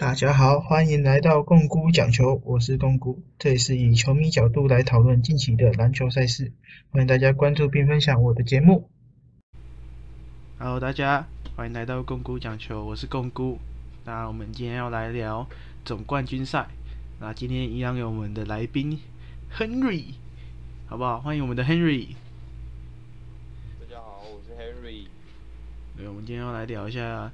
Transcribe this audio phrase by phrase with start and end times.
[0.00, 6.54] 大家好，欢迎来到共估讲球，我是共估，这里是以球迷角度来讨论近期的篮球赛事，
[6.88, 8.88] 欢迎大家关注并分享我的节目。
[10.58, 13.58] Hello，大家欢迎来到共估讲球，我是共估。
[14.06, 15.46] 那我们今天要来聊
[15.84, 16.66] 总冠军赛。
[17.20, 18.98] 那今天一样有我们的来宾
[19.54, 20.14] Henry，
[20.86, 21.20] 好不好？
[21.20, 22.14] 欢迎我们的 Henry。
[23.78, 25.08] 大家好，我是 Henry。
[25.94, 27.30] 对，我们今天要来聊一下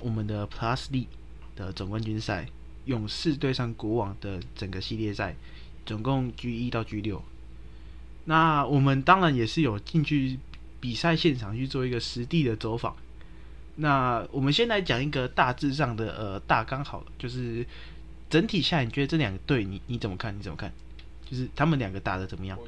[0.00, 1.08] 我们的 Plus D
[1.56, 2.46] 的总冠军赛，
[2.84, 5.34] 勇士对上国王的整个系列赛，
[5.86, 7.22] 总共 G 一到 G 六。
[8.24, 10.38] 那我们当然也是有进去
[10.80, 12.96] 比赛现场去做一个实地的走访。
[13.76, 17.66] 那我们先来讲一个大致上的呃大纲好了，就是
[18.30, 20.36] 整体下，你觉得这两个队你你怎么看？
[20.38, 20.72] 你怎么看？
[21.28, 22.58] 就是他们两个打的怎么样？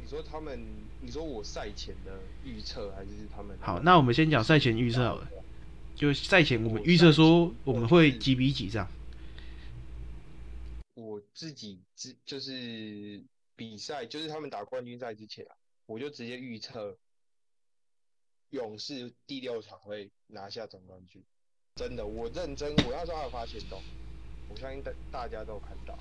[0.00, 0.60] 你说他们，
[1.00, 3.56] 你说我赛前的预测还是他们？
[3.60, 5.28] 好，那我们先讲赛前预测好了。
[5.98, 8.88] 就赛前我们预测说我们会几比几这样。
[10.94, 13.20] 我自己之就是
[13.56, 16.96] 比赛，就是他们打冠军赛之前啊，我就直接预测
[18.50, 21.20] 勇士第六场会拿下总冠军。
[21.74, 23.82] 真的，我认真，我那时候还有发现动，
[24.48, 25.98] 我相信大大家都有看到。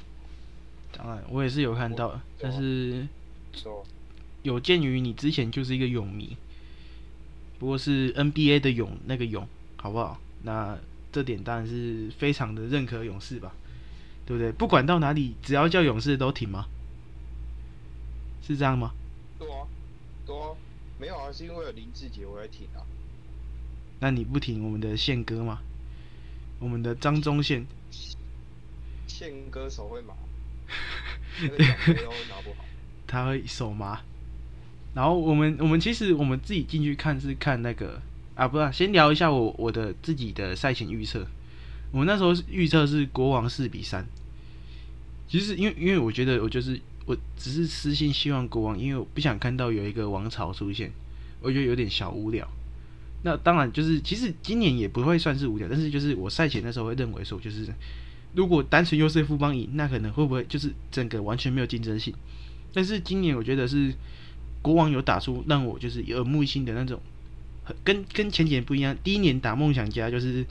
[0.95, 3.07] 当然，我也是有看到，但是
[3.53, 3.83] 说
[4.43, 6.37] 有鉴于你之前就是一个勇迷，
[7.57, 9.47] 不过是 NBA 的勇那个勇，
[9.87, 10.19] 好不好？
[10.43, 10.77] 那
[11.13, 13.53] 这点当然是非常的认可勇士吧，
[14.25, 14.51] 对不对？
[14.51, 16.65] 不管到哪里，只要叫勇士都挺吗？
[18.41, 18.91] 是这样吗？
[19.39, 19.65] 对啊，
[20.25, 20.49] 对啊，
[20.99, 22.83] 没有啊，是因为有林志杰我才挺啊。
[24.01, 25.59] 那你不挺我们的宪哥吗？
[26.59, 27.65] 我们的张忠宪，
[29.07, 30.13] 宪哥手会麻，
[31.47, 32.65] 拿不好。
[33.07, 34.01] 他会手麻。
[34.93, 38.01] 然后我们我们其实我们自己进去看是看那个
[38.37, 41.25] 啊，不是、先聊一下我我的自己的赛前预测。
[41.91, 44.05] 我那时候预测是国王四比三。
[45.27, 50.91] 其实因为因为我觉得我就是我只是私心希望国王，因为我不想看到有一个王朝出现，
[51.41, 52.47] 我觉得有点小无聊。
[53.23, 57.67] 那当然就是其实今年也不会算是无聊，但是就是我赛前那时候会认为说，就是
[58.35, 62.13] 如果单纯优势富邦赢，那可能会不会就是整个完全没有竞争性？
[62.71, 63.91] 但是今年我觉得是
[64.61, 67.01] 国王有打出让我就是耳目一新的那种，
[67.83, 68.95] 跟跟前几年不一样。
[69.03, 70.45] 第一年打梦想家就是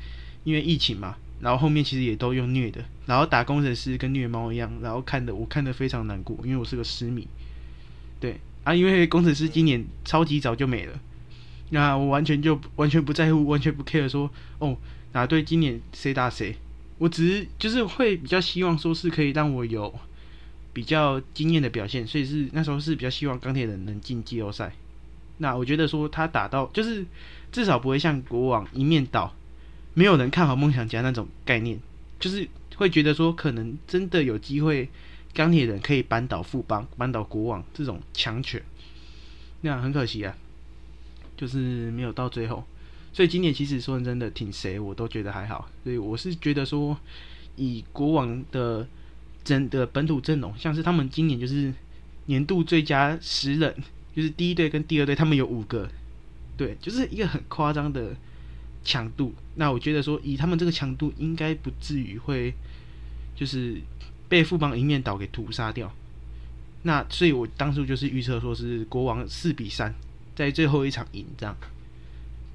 [0.44, 7.26] 因为疫情嘛，然后后面其实也都用虐的，然后打工程师跟虐猫一样，然后看的我看的非常难过，因为我是个失迷。
[8.18, 10.98] 对啊，因为工程师今年超级早就没了。
[11.70, 14.76] 那我完全就完全不在乎，完全不 care 说哦
[15.12, 16.56] 哪队今年谁打谁，
[16.98, 19.92] 我只是就是会比较希望说是可以让我有
[20.72, 24.72] 比较惊艳的表现，所以是那时候是比较希望钢铁人能进季后赛。
[25.38, 27.04] 那我觉得说他打到就是
[27.52, 29.34] 至少不会像国王一面倒，
[29.94, 31.78] 没有人看好梦想家那种概念，
[32.18, 34.88] 就是会觉得说可能真的有机会
[35.34, 38.62] 钢铁人可以扳倒富邦、扳倒国王这种强权。
[39.60, 40.36] 那很可惜啊。
[41.38, 42.64] 就是没有到最后，
[43.12, 45.68] 所以今年其实说真的，挺谁我都觉得还好。
[45.84, 46.96] 所以我是觉得说，
[47.56, 48.88] 以国王的
[49.44, 51.74] 真的本土阵容，像是他们今年就是
[52.24, 53.76] 年度最佳十人，
[54.16, 55.88] 就是第一队跟第二队他们有五个，
[56.56, 58.16] 对，就是一个很夸张的
[58.82, 59.32] 强度。
[59.54, 62.52] 那我觉得说，以他们这个强度，应该不至于会
[63.36, 63.76] 就是
[64.28, 65.92] 被富邦一面倒给屠杀掉。
[66.82, 69.94] 那所以我当初就是预测说是国王四比三。
[70.36, 71.56] 在最后一场赢这样，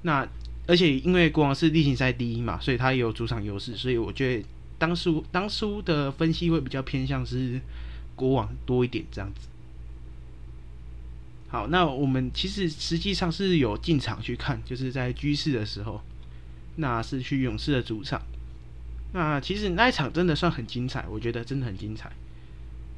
[0.02, 0.24] 那
[0.68, 4.44] 而且因为国王是例行赛第一嘛，所以他也有主场优势，所以我觉得
[4.78, 7.60] 当初当初的分析会比较偏向是
[8.14, 9.48] 国王多一点这样子。
[11.52, 16.00] 好，那我们其实实际上是有进场去看，就是在居士的时候，
[16.76, 18.20] 那是去勇士的主场。
[19.12, 22.10] 那其实那一场真的算很精彩，我觉得真的很精彩，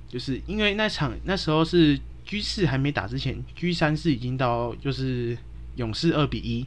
[0.08, 2.00] 就是因为那场那时候是。
[2.26, 5.36] G 四还没打之前，G 三是已经到就是
[5.76, 6.66] 勇士二比一，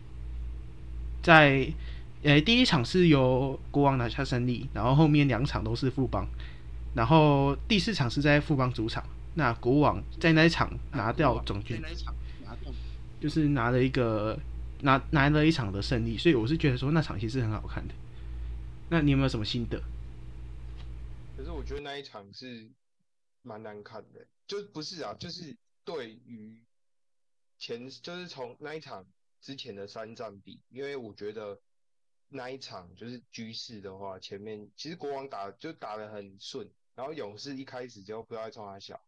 [1.24, 1.68] 在
[2.22, 6.28] 呃第一场是由国王拿下胜利，然后后面两场都是富邦，
[6.94, 9.04] 然后第四场是在富邦主场，
[9.38, 11.80] 那国王在那一场拿掉总军，
[13.22, 14.38] 就是拿了一个
[14.82, 17.94] 拿拿了一场的胜利，所以我是觉得说那场其实很好看的。
[18.90, 19.80] 那你有没有什么心得？
[21.38, 22.68] 可是我觉得那一场是
[23.44, 24.26] 蛮难看的。
[24.48, 25.56] 就不是啊，就是
[25.86, 26.58] 对于
[27.60, 29.06] 前就是从那一场
[29.40, 31.60] 之前的三战比，因为我觉得
[32.30, 39.00] 那一场就是局势的话，前面其实国王打就打得很顺，然后勇士一开始就不知道在冲他小，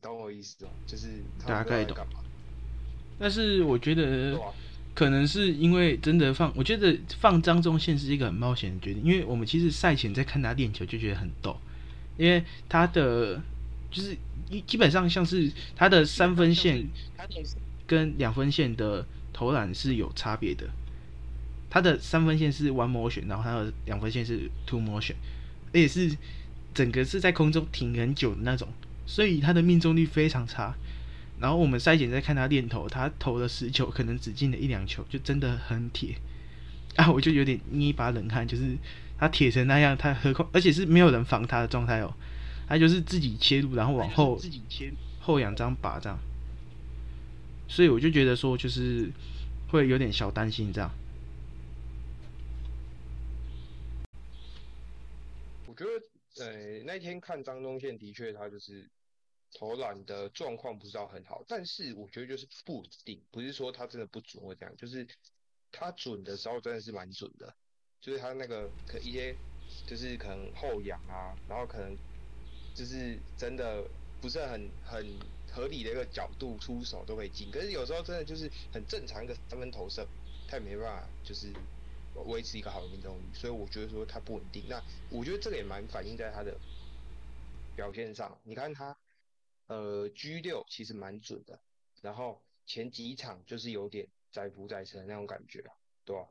[0.00, 0.68] 懂我意思哦？
[0.86, 1.96] 就是大概懂？
[3.18, 4.38] 但是我觉得
[4.94, 11.56] 可能是因为真的放，我觉得放张忠宪是一个很冒险的决定，因为我们其实赛前在看他练球就觉得很逗，
[12.16, 13.40] 因为他的
[13.90, 14.16] 就是
[14.50, 16.86] 一基本上像是他的三分线
[17.86, 20.68] 跟两分线的投篮是有差别的，
[21.70, 25.14] 他的三分线是 one motion，然后他的两分线是 two motion，
[25.68, 26.16] 而且是
[26.74, 28.68] 整个是在空中停很久的那种，
[29.06, 30.74] 所以他的命中率非常差。
[31.38, 36.16] 然后我们筛检再看他练投，他投了十球，可能只进了一两球，就真的很铁
[36.96, 37.12] 啊！
[37.12, 38.76] 我就有点捏一把冷汗，就是
[39.18, 42.14] 他铁成那样，他何况而且是没有人防他的状态哦，
[42.66, 46.18] 他就是自己切入，然后往后自己切后仰张把这样，
[47.68, 49.12] 所以我就觉得说，就是
[49.68, 50.90] 会有点小担心这样。
[55.66, 58.90] 我觉得，呃，那天看张东宪的确他就是。
[59.54, 65.06] 投篮的状况不知道很好，但是我觉得就是不稳定，不是说他真的不准或这样，就是
[65.70, 67.56] 他准的时候真的是蛮准的，
[68.00, 69.34] 就是他那个可一些
[69.86, 71.96] 就是可能后仰啊，然后可能
[72.74, 73.88] 就是真的
[74.20, 75.18] 不是很很
[75.48, 80.06] 合理的一个角度出手都可以进，可是有时候真的就是很正常一个三分投射，
[80.48, 81.52] 他也没办法就是
[82.24, 84.64] 维持一个好的命中率，所以我觉得说他不稳定。
[84.68, 86.56] 那我觉得这个也蛮反映在他的
[87.74, 88.96] 表现上，你看他。
[89.68, 91.58] 呃，G 六其实蛮准的，
[92.00, 95.60] 然后前几场就是有点载浮载沉那种感觉，
[96.04, 96.22] 对吧？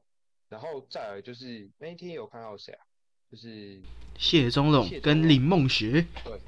[0.47, 2.85] 然后再来就是那一天有看到谁啊？
[3.29, 3.81] 就是
[4.17, 6.07] 谢宗龙跟林梦学。
[6.23, 6.39] 对，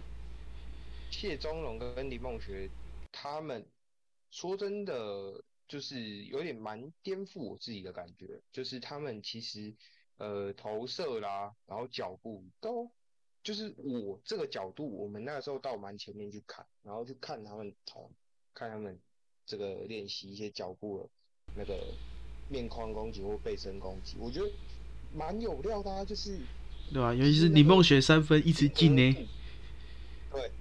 [1.11, 2.69] 谢宗龙跟林梦学，
[3.11, 3.67] 他们
[4.31, 9.73] 说真的就是有点蛮颠覆我自己的感觉，就是他们其实
[10.17, 12.89] 呃投射啦，然后脚步都。
[13.43, 18.11] 就是我这个角度，我们那个时候到蛮前面去看，然后去看他们投，
[18.53, 18.99] 看他们
[19.45, 21.09] 这个练习一些脚步的
[21.55, 21.93] 那个
[22.49, 24.51] 面框攻击或背身攻击，我觉得
[25.13, 26.37] 蛮有料的，啊就是
[26.91, 27.13] 对吧？
[27.13, 29.27] 尤其是李梦雪三分一直进呢。
[30.29, 30.51] 对，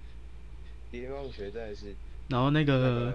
[0.92, 1.92] 李梦雪真的是。
[2.28, 3.14] 然后那个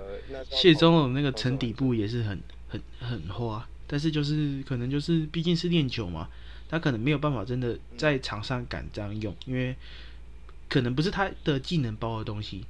[0.51, 6.29] 谢宗荣那个沉底部也是很很很花，但是就是可能就是毕竟是练球嘛。
[6.69, 9.75] 他可能没有办法真的在场上敢这样用，因为
[10.69, 12.63] 可能不是他的技能包的东西，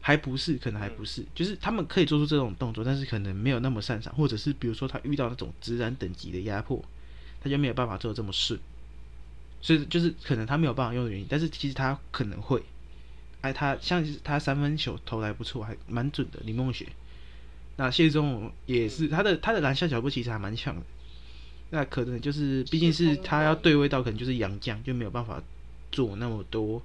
[0.00, 6.84] 还不是，可能还不是，就是他们可以做出这种动作，但是可能没有那么擅长，或者是比如说他遇到那种直男等级的压迫，
[7.40, 8.60] 他就没有办法做的这么顺，
[9.60, 11.26] 所以就是可能他没有办法用的原因。
[11.28, 12.62] 但是其实他可能会，
[13.42, 16.40] 哎，他像他三分球投来不错，还蛮准的。
[16.40, 16.88] 林梦雪，
[17.76, 20.82] 那谢宗也是他的他的篮下脚步其实还蛮强的。
[21.70, 25.42] 那可能就是，毕竟是他要对位到，可能就是杨将，就没有办法
[25.90, 26.82] 做那么多，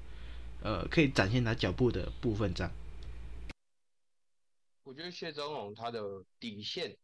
[0.64, 2.72] 呃，可以展现他脚步的部分这样。
[4.84, 6.96] 我觉得谢宗龙他的底线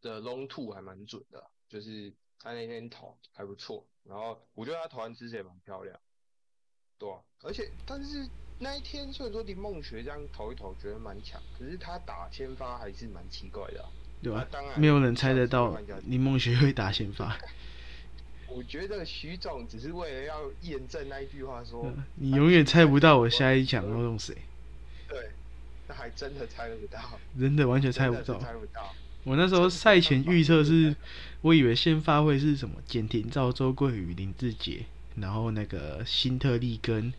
[0.00, 2.10] 的 long two 还蛮准的，就是
[2.40, 6.00] 他那天投还不错，然后我觉得他投篮姿势也蛮漂亮，
[6.98, 13.84] 对啊，而且但是那一天虽然说林梦学这样投一投觉得蛮强，可是他打先发还是蛮奇怪的。
[14.22, 14.48] 对吧？
[14.78, 17.36] 没有人猜得到林梦学会打先发。
[18.48, 24.34] 我觉得徐总只是为了要验证那一句话，说你永远猜不到我下一场要用谁。
[25.06, 25.18] 对，
[25.86, 28.38] 那还真的猜不到，真的完全猜不到。
[28.38, 28.94] 猜不到。
[29.24, 30.96] 我那时候赛前预测是，
[31.42, 37.12] 我以为先发会是什么简廷照、周桂宇、林志杰，然后那个辛特利跟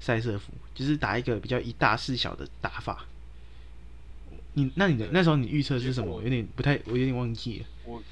[0.00, 3.06] 塞瑟夫，就是打一个比较一大四小的打法。
[4.54, 6.22] 你那你的那时候你预测是什么？
[6.22, 7.66] 有点不太，我有点忘记了。
[7.84, 8.02] 我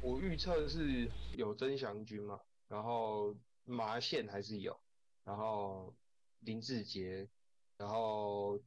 [0.00, 4.76] 我预测是有曾祥军嘛，然后麻线还是有，
[5.24, 5.94] 然后
[6.40, 7.28] 林志杰，
[7.76, 8.58] 然后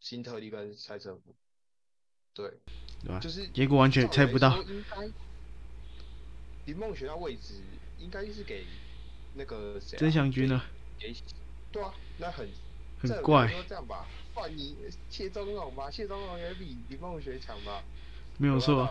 [0.00, 1.34] 辛特利跟塞瑟夫，
[2.32, 2.50] 对，
[3.02, 3.18] 对吧？
[3.20, 4.56] 就是结果完全猜不到。
[6.66, 7.54] 林梦雪那位置
[7.98, 8.64] 应该是给
[9.34, 9.96] 那个谁？
[9.98, 10.62] 曾祥军呢？
[10.98, 11.14] 给
[11.72, 12.48] 对啊，那很
[13.00, 13.52] 很怪。
[13.68, 14.06] 这样吧。
[14.32, 14.76] 换你
[15.10, 17.82] 谢宗龙吧，谢宗龙也比李梦学强吧？
[18.38, 18.88] 没有错，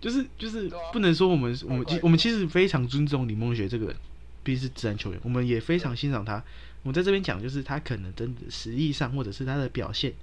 [0.00, 3.96] 就是就是不能说我们我们我们其实非常尊重李梦学这个人，
[4.42, 6.42] 毕竟是自然球员，我们也非常欣赏他。
[6.82, 10.14] 我们在这边讲，就是他可能真的实力上或者是他的表现，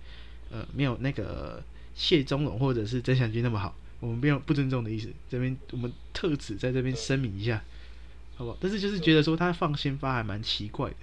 [0.50, 1.62] 呃，没有那个
[1.94, 5.14] 谢宗龙或者是曾祥军那么好，我们没有不尊重的意思。
[5.30, 7.64] 这边我们特此在这边声明一下，
[8.38, 8.58] 好不好？
[8.62, 10.96] 但是就是觉得说他放先发还蛮奇怪的。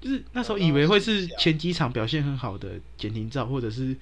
[0.00, 3.94] 就是那时候以为会是前几场表现很好的简廷照，或者是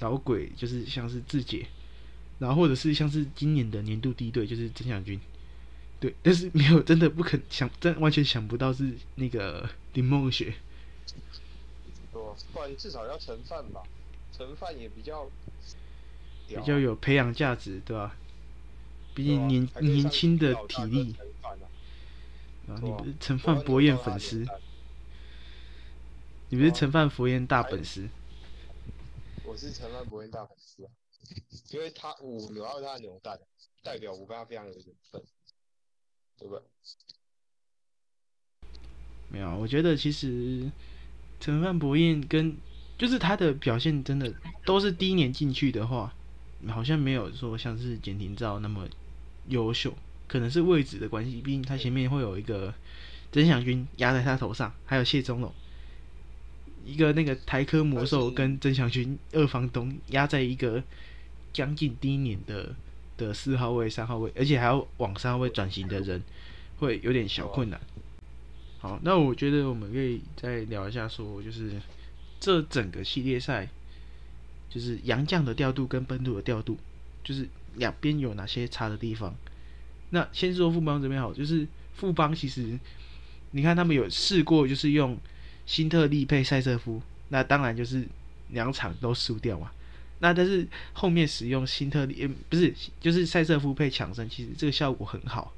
[0.00, 1.66] 老鬼，就是像是志杰，
[2.38, 5.18] 然后或者是像是今年的年度第一队就是曾祥军，
[5.98, 10.52] 对，但是没有真的不肯想，真完全想不到是那个林梦雪。
[12.52, 13.80] 不然至少要盛饭吧，
[14.36, 15.26] 盛饭也比较
[16.48, 18.14] 比较有培养价值，对吧？
[19.16, 21.14] 毕竟年年轻的体力，
[22.68, 22.76] 啊。
[22.82, 24.46] 你不是陈范博彦粉丝
[26.50, 28.06] 你不是陈范博彦大粉丝，
[29.42, 30.90] 我是陈范博彦大粉丝啊，
[31.70, 33.40] 因为他我扭到他的扭蛋，
[33.82, 35.22] 代表我跟他非常有缘分，
[36.38, 36.62] 对不对？
[39.30, 40.70] 没有，我觉得其实
[41.40, 42.54] 陈范博彦跟
[42.98, 44.34] 就是他的表现真的
[44.66, 46.14] 都是第一年进去的话，
[46.68, 48.86] 好像没有说像是简廷照那么
[49.48, 49.94] 优秀，
[50.26, 52.72] 可能是位置的关系，毕竟他前面会有一个
[53.32, 55.52] 曾祥军压在他头上，还有谢宗龙，
[56.84, 60.82] 一个那个台科魔兽跟曾祥军二房东压在一个
[61.52, 62.74] 将近第一年的
[63.16, 66.22] 的四号位、三号位，而且还要往三号位转型的人，
[66.78, 67.80] 会有点小困难。
[68.78, 71.72] 好，那我觉得我们可以再聊一下，说就是
[72.38, 73.68] 这整个系列赛，
[74.68, 76.78] 就是洋将的调度跟本土的调度，
[77.24, 79.34] 就是两边有哪些差的地方。
[80.10, 82.78] 那先说富邦这边好，就是富邦其实
[83.52, 85.18] 你看他们有试过，就是用
[85.66, 88.06] 辛特利配塞瑟夫，那当然就是
[88.50, 89.70] 两场都输掉嘛。
[90.20, 95.52] 那但是后面使用辛特利，呃不是就是塞瑟夫配强森，其实这个效果很好。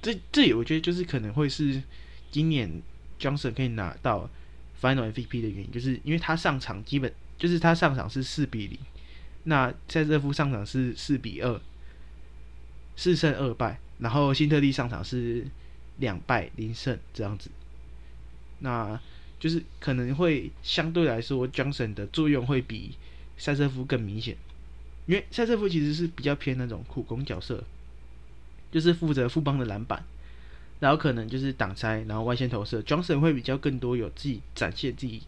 [0.00, 1.82] 这这也我觉得就是可能会是
[2.30, 2.82] 今年
[3.20, 4.28] Johnson 可以拿到
[4.80, 8.78] Final MVP 的原因，就是因为他上场基本就是他上场是四比零，
[9.48, 11.58] 那塞瑟夫上场是四比二，
[12.96, 15.46] 四胜二败，然后辛特利上场是
[15.96, 17.48] 两败零胜这样子，
[18.58, 19.00] 那
[19.40, 22.94] 就是可能会相对来说 Johnson 的作用会比
[23.38, 24.36] 塞瑟夫更明显，
[25.06, 27.64] 因为塞瑟夫其实是比较偏那种苦攻角色，
[28.70, 30.04] 就是负责富邦的篮板，
[30.78, 32.82] 然后可能就是挡拆，然后外线投射。
[32.82, 35.22] Johnson 会比较更多有自己展现自己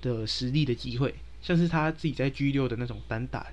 [0.00, 3.46] 的实力的机会，像是他自己在 G 六的那种单打，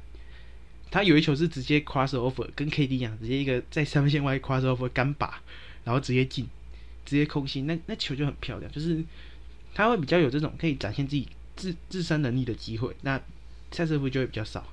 [0.92, 5.42] 他有一球是直接 cross over，跟 KD 一样，直接一个在三分线外 cross over 干拔，
[5.84, 6.48] 然后直接进，
[7.06, 9.04] 直接空心，那那球就很漂亮，就是
[9.74, 13.20] 他会比较有这种可以展现自己自自身能力的机会，那
[13.72, 14.66] 塞瑟夫就会比较少。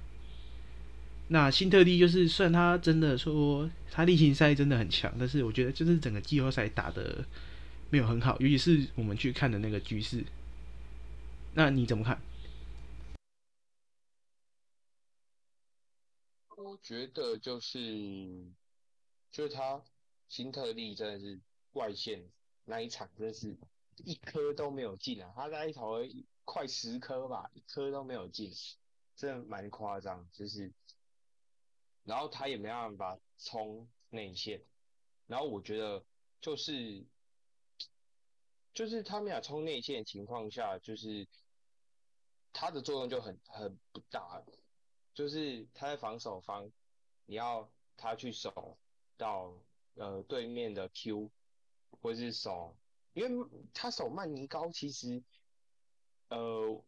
[1.29, 7.25] 那新特利就是，虽然他真的说他例行赛真的很强，但是我觉得就是整个季后赛打的
[7.91, 10.23] 没有很好，尤其是我们去看的那个局势。
[11.55, 12.17] 那你怎么看？
[16.77, 18.53] 我觉得就是，
[19.31, 19.83] 就是他
[20.29, 21.41] 辛特利真的是
[21.73, 22.31] 外线
[22.67, 23.57] 那一场，真的是
[23.97, 25.33] 一颗都没有进啊！
[25.35, 26.01] 他那一头
[26.45, 28.53] 快十颗吧，一颗都没有进，
[29.17, 30.29] 真的蛮夸张。
[30.33, 30.71] 就是，
[32.05, 34.63] 然后他也没办法冲内线，
[35.27, 36.05] 然后我觉得
[36.43, 37.07] 就是，
[38.75, 41.27] 就是他们俩冲内线的情况下，就是
[42.53, 44.45] 他的作用就很很不大。
[45.17, 46.71] 就是他在防守方，
[47.25, 48.77] 你要他去守
[49.17, 49.55] 到
[49.95, 51.31] 呃对面的 Q，
[52.03, 52.77] 或是守，
[53.15, 55.23] 因为他守曼尼高，其实
[56.29, 56.85] 呃，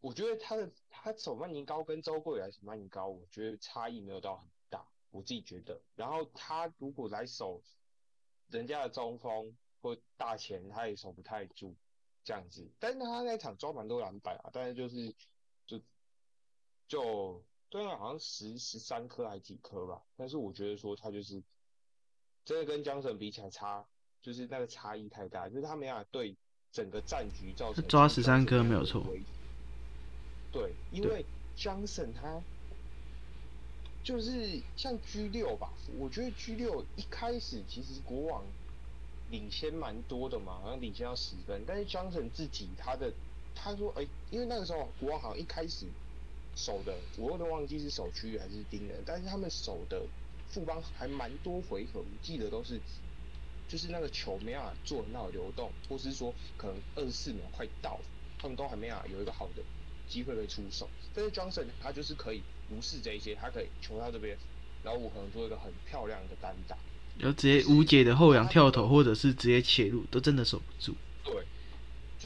[0.00, 5.82] 我觉得他的他守曼尼高跟周桂来守曼尼高，我觉得差异没有到很大，我自己觉得。
[5.96, 7.60] 然后他如果来守
[8.48, 11.74] 人家的中锋或大前，他也守不太住
[12.22, 12.70] 这样子。
[12.78, 15.12] 但是他那场抓蛮多篮板啊，但是就是
[15.66, 15.80] 就
[16.86, 17.44] 就
[17.84, 20.00] 好像十十三颗还几颗吧。
[20.16, 21.42] 但是我觉得说他就是
[22.44, 23.84] 真的跟江省比起来差，
[24.22, 26.36] 就是那个差异太大，就是他没办法对
[26.70, 29.04] 整个战局造成抓像13 Johnson 颗没有错。
[30.52, 32.40] 对，因为 Johnson 他
[34.02, 38.44] 就是像 G 六吧，我觉得 G 六一开始其实国王
[39.28, 43.12] 领先蛮多的嘛，好像领先到十分，但是 Johnson 自己他的
[43.54, 45.86] 他说，哎、因为那个时候国王好像一开始
[46.56, 50.02] 守的，我有点忘记是守区域还是盯人，但是他们守的
[50.48, 52.80] 副帮还蛮多回合，我记得都是
[53.68, 58.04] 就是那个球没办法做很好流动，或是说可能二十四秒快到了，
[58.38, 59.62] 他们都还没办法有一个好的
[60.08, 60.88] 机会可以出手。
[61.14, 64.36] 但是 Johnson 他就是可以无视这一些，他可以球到这边，
[64.82, 66.76] 然后我可能做一个很漂亮的单打。
[67.18, 70.94] 然后直接无解的后仰跳投，或者是直接切入，都真的守不住。
[71.24, 71.44] 对，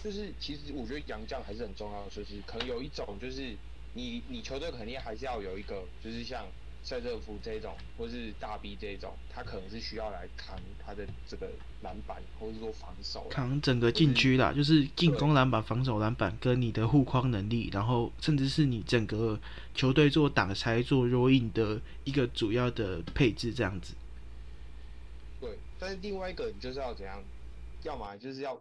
[0.02, 3.56] 就是其实我觉得杨将还是很重要的，就是可能有一种就是
[3.94, 6.46] 你你球队肯定还是要有一个，就是像
[6.82, 11.50] 塞瑟夫这种，或是大 B 这种，他可能是需要来扛他的这个
[11.82, 13.28] 篮板，或者说防守。
[13.28, 19.38] 扛整个禁区啦，就是进攻篮板、防守篮板跟你的护框能力，然后甚至是你整个
[19.74, 23.94] 球队做挡拆、做 roll in 的一个主要的配置，这样子。
[25.40, 27.22] 对，但是另外一个你就是要怎样，
[27.82, 28.58] 要么就是要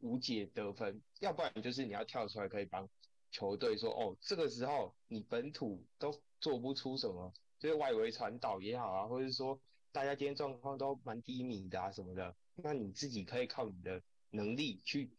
[0.00, 2.88] 无解得分，要不然就是你要跳出来可以帮
[3.32, 9.58] 球队说，哦，这个时候你本土都做不出什么，就是外围传导也好啊，或者是说
[9.90, 15.10] 大家今天状况都蛮低迷的啊什么的，那你自己可以靠你的能力去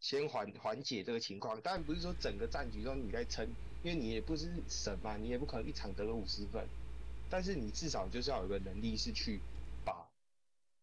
[0.00, 1.60] 先缓缓解这个情况。
[1.60, 3.46] 当然不是说整个战局都你在撑，
[3.82, 6.66] 因为你也不是神嘛，你也不可能一场得了五十分，
[7.28, 9.38] 但是你至少就是要有个能力是去
[9.84, 10.10] 把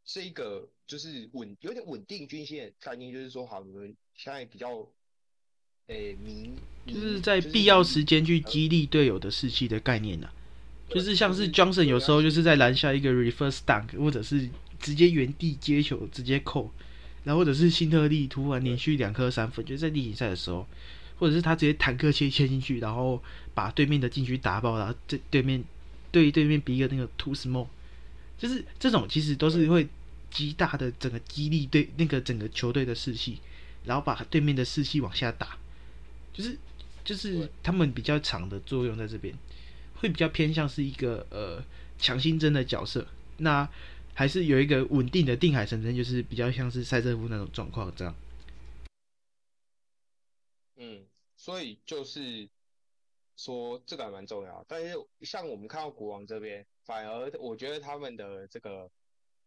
[0.05, 4.87] 这一个就是稳有点稳定均线的概念，就是说好，你们现在比较。
[5.89, 6.55] 诶，明
[6.85, 10.29] 就是在必要时间去激励队友的士气的概念呢，
[10.87, 14.47] 就是像是 Johnson 有时候就是在篮下一个 reverse dunk，或者是
[14.79, 16.71] 直接原地接球直接扣，
[17.23, 20.67] 然后或者是辛特利突然连续两颗三分，就是在例行赛的时候，
[21.17, 23.21] 或者是他直接坦克切切进去，然后
[23.55, 25.63] 把对面的禁区打爆，然后对对面
[26.11, 27.67] 对对面比一个那个 too small，
[28.37, 29.87] 就是这种其实都是会
[30.29, 33.39] 极大的整个激励对那个整个球队的士气，
[33.85, 35.57] 然后把对面的士气往下打。
[36.39, 36.57] 就是
[37.03, 39.35] 就是他们比较长的作用在这边，
[39.95, 41.61] 会比较偏向是一个呃
[41.97, 43.05] 强心针的角色。
[43.39, 43.69] 那
[44.13, 48.15] 还是有一个稳定的定海神针，就是比较像是赛车夫那种状况这样。
[50.77, 51.05] 嗯，
[51.35, 52.47] 所以就是
[53.35, 54.63] 说这个还蛮重要。
[54.65, 58.89] 但是像我们看到国王这边，反而我觉得他们的这个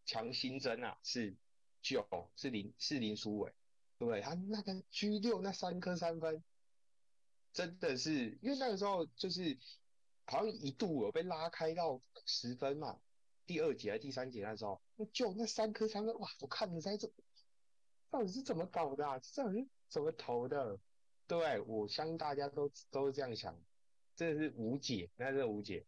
[0.05, 1.33] 强心针啊是
[1.81, 3.51] 九是林是林书伟，
[3.97, 4.21] 对不对？
[4.21, 6.43] 他那个 G 六那三颗三分。
[7.53, 9.55] 真的是，因为那个时候就是
[10.25, 12.99] 好像一度有被拉开到十分嘛，
[13.45, 16.27] 第二节还是第三节那时候，那就那三颗三分，哇！
[16.39, 17.07] 我看着在这，
[18.09, 19.05] 到底是怎么搞的？
[19.21, 20.79] 这底是怎么投的？
[21.27, 23.55] 对，我相信大家都都是这样想，
[24.15, 25.85] 真的是无解，那真的无解，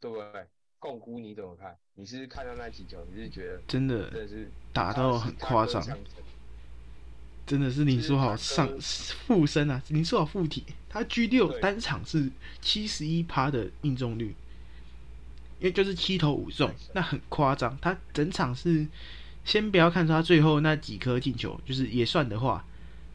[0.00, 0.48] 对不对？
[0.80, 1.78] 共估你怎么看？
[1.94, 5.82] 你是看到那几球，你是觉得真的真的是打到很夸张？
[7.46, 9.82] 真的是林书豪上附身啊！
[9.88, 12.30] 林书豪附体，他 G 六单场是
[12.62, 14.34] 七十一趴的命中率，
[15.60, 17.76] 因为就是七投五中，那很夸张。
[17.82, 18.86] 他整场是
[19.44, 22.64] 先不要看他最后那几颗进球，就是也算的话，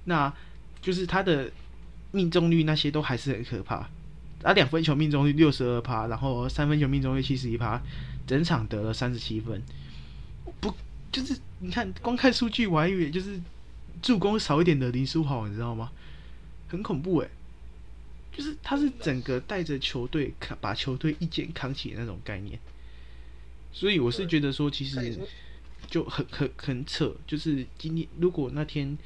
[0.04, 0.32] 那
[0.80, 1.52] 就是他的
[2.12, 3.90] 命中率那些都还是很可怕。
[4.44, 7.82] 他两分球命中率六十二趴，然后三分球命中率七十一趴，
[8.28, 9.60] 整场得了三十七分。
[10.60, 10.72] 不，
[11.12, 13.42] 就是你看光看数据，我还以为就是。
[14.02, 15.92] 助攻少一点的林书豪，你知道吗？
[16.68, 17.30] 很恐怖诶，
[18.32, 22.60] 就是他是整个带着球队扛，把球队一肩扛起的那种概念。
[23.72, 25.18] 所以我是觉得说，其实
[25.88, 27.16] 就很很很扯。
[27.26, 28.98] 就是今天如果那天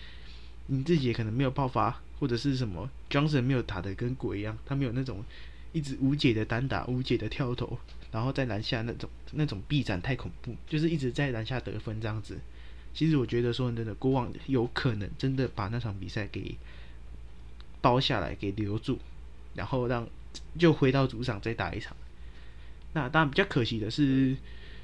[0.67, 5.23] 你自己也可能没有爆发，或者是什么 Johnson 没有打的跟鬼一样，他没有那种
[5.71, 7.77] 一直无解的单打、无解的跳投，
[8.11, 12.37] 然后在篮下那种那种臂展太恐怖，就是一直在篮下得分这样子。
[12.93, 16.55] 其实我觉得说真的，国王有可能真的把那场比赛给
[17.81, 18.99] 包下来，给留住，
[19.55, 20.07] 然后让
[20.59, 21.95] 就回到主场再打一场。
[22.93, 24.37] 那当然比较可惜的是，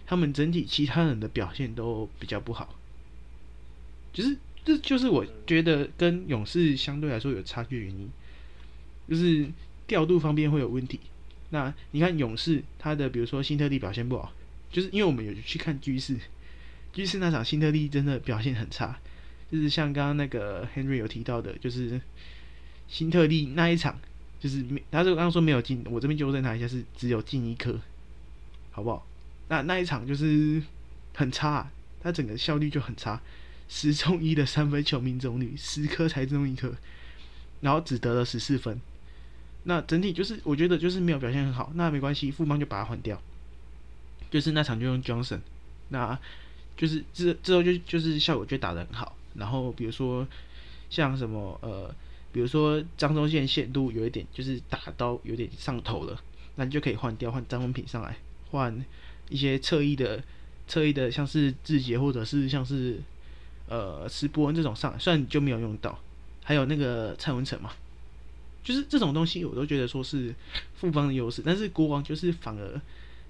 [0.08, 2.76] 他们整体其他人的表现都比较不好。
[4.12, 8.10] 就是这就是我觉得跟勇士相对来说有差距的原因，
[9.08, 9.48] 就是
[9.86, 11.00] 调度方面会有问题。
[11.52, 14.34] 那你看勇士他的比如说新特利表现不好，
[14.72, 16.18] 就是因为我们有去看居士。
[16.92, 19.00] 就是那场新特利真的表现很差，
[19.52, 22.02] 就是像刚刚那个 Henry 有提到的，就是
[22.88, 23.98] 新特利那一场，
[24.40, 27.80] 就是没，他就刚刚说没有进，我这边纠正他一下，是只有进一颗，
[28.72, 29.06] 好不好？
[29.50, 30.62] 那那一场就是
[31.14, 31.70] 很差，
[32.02, 33.22] 他整个效率就很差，
[33.70, 36.74] 十中一的三分球命中率，十颗才中一颗，
[37.62, 38.82] 然后只得了十四分，
[39.64, 43.22] 那整体就是我觉得就是没有表现很好，那没关系，富邦就把它换掉，
[44.32, 45.40] 就是那场就用 Johnson，
[45.90, 46.20] 那。
[46.80, 50.26] 就是之之后就就是效果就打得很好，然后比如说
[50.90, 51.94] 像什么呃，
[52.32, 56.18] 比如说张忠宪限度有一点就是打到有点上头了，
[56.56, 58.16] 那你就可以换掉换张文品上来，
[58.52, 58.74] 换
[59.28, 60.24] 一些侧翼的
[60.70, 63.02] 侧翼的像是志杰或者是像是
[63.68, 66.00] 呃石波恩这种上来，虽然就没有用到，
[66.46, 67.72] 还有那个蔡文成嘛，
[68.64, 70.34] 就是这种东西我都觉得说是
[70.76, 72.82] 复方的优势，但是国王就是反而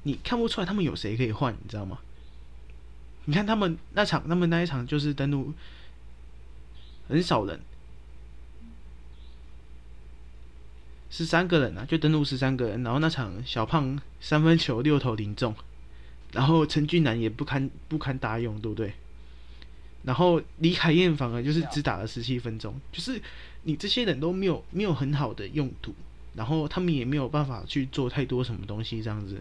[0.04, 1.98] 你看不出来他们有谁可以换，你知道吗？
[3.30, 5.54] 你看他们那场，他们那一场就是登陆
[7.08, 7.60] 很少人，
[11.12, 12.82] 十三个人啊，就登陆十三个人。
[12.82, 15.54] 然后那场小胖三分球六投零中，
[16.32, 18.94] 然后陈俊南也不堪不堪大用，对不对？
[20.02, 23.22] 然后李凯燕反而就是只打了十七分钟，就是
[23.62, 25.94] 你这些人都没有没有很好的用途，
[26.34, 29.40] 然后他们也没有办法去做太多什么东西，这样子，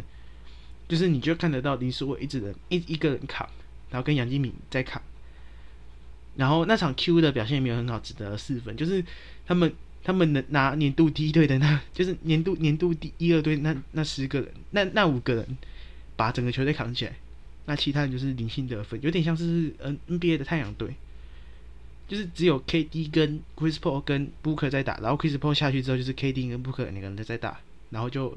[0.87, 3.49] 就是你就看得到林书伟一直人一一个人扛。
[3.91, 5.01] 然后跟杨金敏在扛，
[6.37, 8.77] 然后那场 Q 的表现也没有很好，只得了四分。
[8.77, 9.05] 就是
[9.47, 9.73] 他们
[10.05, 15.59] 他们能拿年度第一队的那，就是年度年度第一二队那那十个人，那那五个人
[16.17, 17.17] 把整个球队扛起来，
[17.67, 20.95] 那其他人就是零星得分，有点像是 N NBA 的太阳队，
[22.07, 28.37] 就是只有 KD 跟 Chris Paul 跟 Booker 在打，然后 Chris Paul 下去之后就是 KD 跟 Booker 两个人在打，然后就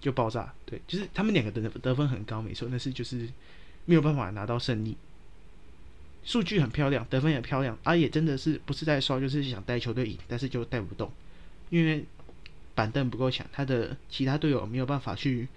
[0.00, 0.52] 就爆炸。
[0.66, 3.26] 对，就是他们两个得得分很高，没错，但是就是
[3.90, 4.96] 没有办法拿到胜利。
[6.22, 11.10] 数据很漂亮，得分也漂亮，啊，也真的是不是在刷，就是想带球队赢，但是就带不动，
[11.70, 12.04] 因为
[12.72, 15.48] 板凳不够强，他的其他队友没有办法去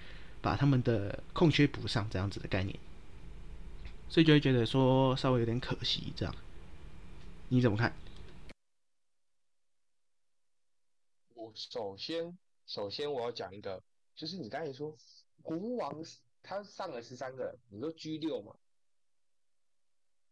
[0.42, 2.76] 把他们的空缺补上，这样子的概念，
[4.10, 6.36] 所以就会觉得说稍微有点可惜，这样，
[7.50, 7.94] 你怎么看？
[11.36, 13.84] 我首先首先我要讲一个，
[14.16, 14.98] 就是你刚才说
[15.44, 15.94] 国王
[16.44, 18.52] 他上了十三个人，你说 G 六吗？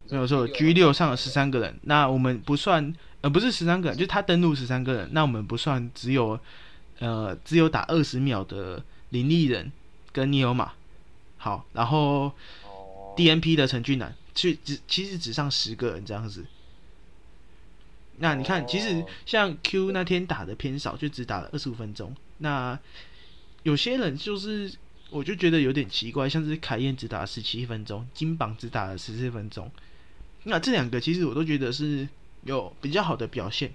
[0.09, 6.39] 没有错，G 六上了十三个人，那我们不算，呃，不是十三个人，就是他登录十三个人，那我们不算，只有，
[6.99, 9.71] 呃，只有打二十秒的林立人
[10.11, 10.73] 跟尼欧马，
[11.37, 12.33] 好，然后
[13.15, 16.45] DNP 的陈俊南，去只其实只上十个人这样子。
[18.17, 22.15] 那你看，其实像 Q 那天打的偏少，就只打了二十五分钟。
[22.39, 22.77] 那
[23.63, 24.71] 有些人就是，
[25.11, 29.69] 我就觉得有点奇怪，像是凯燕只打了十七分钟，金榜只打了十四分钟。
[30.45, 32.07] 那这两个其实我都觉得是
[32.45, 33.71] 有比较好的表现。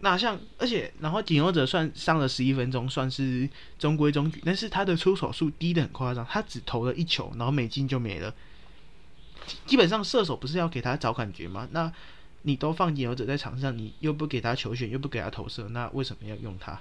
[0.00, 8.34] 那像而且然后锦欧者算上了十一分钟，算是中规中矩，但是他的出手数低的很夸张，他只投了一球，然后美金就没了。
[9.66, 11.66] 基本上射手不是要给他找感觉吗？
[11.72, 11.92] 那
[12.42, 16.80] 你都放锦欧者在场上，你又不给他球权，又不给他投射，那为什么要用他？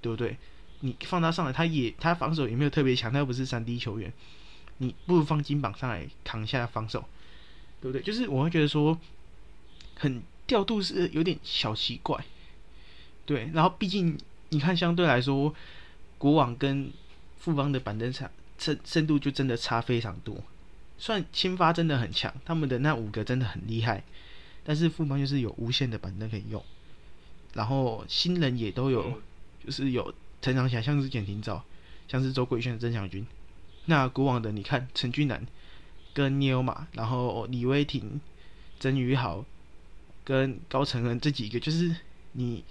[0.00, 0.36] 对不对？
[0.80, 4.12] 你放他上来，他也他防守也没有特别强，他又不是三 D 球员，
[4.78, 7.04] 你不如放金榜上来扛下防守。
[7.80, 8.02] 对不对？
[8.02, 8.98] 就是我会觉得说，
[9.96, 12.24] 很调度是有点小奇怪，
[13.26, 13.50] 对。
[13.52, 15.54] 然后毕竟你看，相对来说，
[16.16, 16.90] 国王跟
[17.38, 20.34] 富邦的板凳差深深度就真的差非常多。
[20.96, 24.02] 算先发真的很强，他们的那五个真的很厉害，
[24.64, 26.64] 但是富邦就是有无限的板凳可以用。
[27.52, 29.20] 然后新人也都有，
[29.62, 31.64] 就是有成长起来，像是简廷照，
[32.06, 33.26] 像是周桂轩、曾祥军。
[33.86, 35.46] 那国王的你看陈俊南。
[36.16, 38.20] 跟尼欧马，然后李威霆、
[38.78, 39.44] 曾宇豪
[40.22, 41.92] 跟高承恩这几个，就是
[42.34, 42.62] 你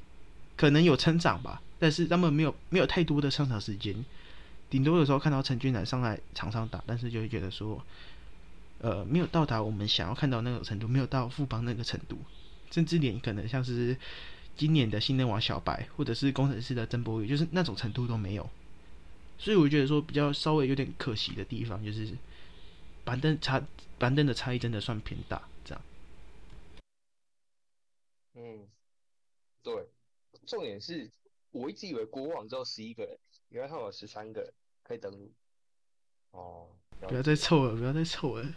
[0.56, 3.94] 可能有成长吧，但是他们没有没有太多的上场时间，
[4.70, 7.84] 顶多有时候看到陈俊南上来场上打，但是就会觉得说，
[8.80, 12.18] 呃，没有到达我们想要看到那个程度，没有到富邦那个程度，
[12.72, 13.98] 甚至连可能像是
[14.56, 18.50] 今年的新人王小白，或者是工程师的曾博宇，就是那种程度都没有，
[19.38, 22.16] 所以我觉得说比较稍微有点可惜的地方就是。
[23.06, 23.62] 板凳差，
[24.00, 25.84] 板凳的差异真的算偏大，这样。
[28.36, 28.66] 嗯，
[29.62, 29.90] 对，
[30.46, 31.12] 重点是
[31.52, 35.30] 我一直以为国网只有十一个人，原来他有十三个人可以登录。
[36.32, 36.70] 哦，
[37.02, 38.56] 不要再凑了，不要再凑了，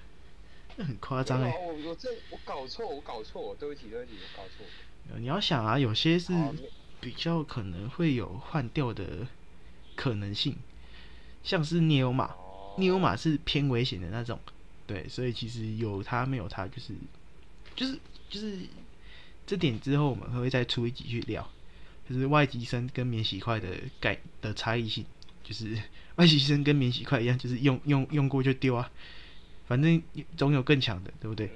[0.76, 1.50] 那很夸张哎。
[1.66, 4.64] 我我这我搞错，我搞错，对不起对不起，我搞错。
[5.18, 6.32] 你要想啊，有些是
[7.00, 9.26] 比较可能会有换掉的
[9.94, 10.56] 可能性，
[11.42, 12.34] 像是涅欧马。
[12.78, 14.38] 尼欧马是偏危险的那种，
[14.86, 16.92] 对，所以其实有它没有它，就是
[17.74, 18.58] 就是就是
[19.46, 21.50] 这点之后我们会再出一集去聊，
[22.06, 25.06] 就是外籍生跟免洗块的概的差异性，
[25.42, 25.74] 就是
[26.16, 28.90] 外籍生跟免洗块一样，就是用用用过就丢啊，
[29.66, 30.02] 反正
[30.36, 31.50] 总有更强的，对不对？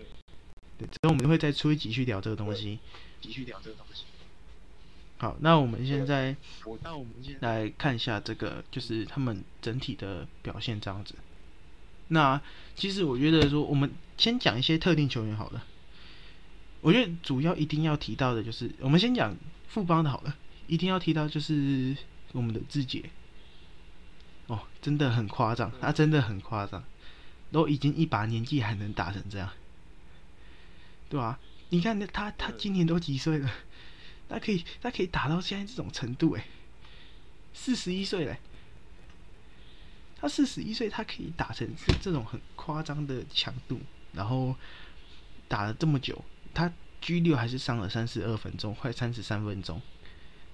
[0.78, 2.78] 对，之后我们会再出一集去聊这个东西，
[3.20, 4.04] 继续聊这个东西。
[5.18, 6.35] 好，那我们现在，
[6.83, 11.14] 那我们现在来看一下这个，就是他们整体的表现这样子。
[12.09, 12.40] 那
[12.74, 15.64] 其实我觉得说，我们先讲一些特定球员好了。
[16.80, 19.37] 我觉得主要一定要提到的就是，我们先讲
[19.68, 20.35] 富邦的好了，
[20.66, 21.94] 一定要提到就是
[22.33, 23.04] 我们的志杰。
[24.46, 26.83] 哦，真的很夸张，他真的很夸张，
[27.52, 29.50] 都已经一把年纪还能打成这样，
[31.11, 31.38] 对吧？
[31.70, 33.50] 你看那他他今年都几岁了？
[34.28, 36.44] 他可以，他可以打到现在这种程度哎，
[37.52, 38.38] 四十一岁嘞，
[40.20, 41.68] 他四十一岁，他可以打成
[42.00, 43.80] 这种很夸张的强度，
[44.12, 44.54] 然后
[45.48, 49.83] 打了这么久，他 G 六还是上了三十二分钟，快三十三分钟，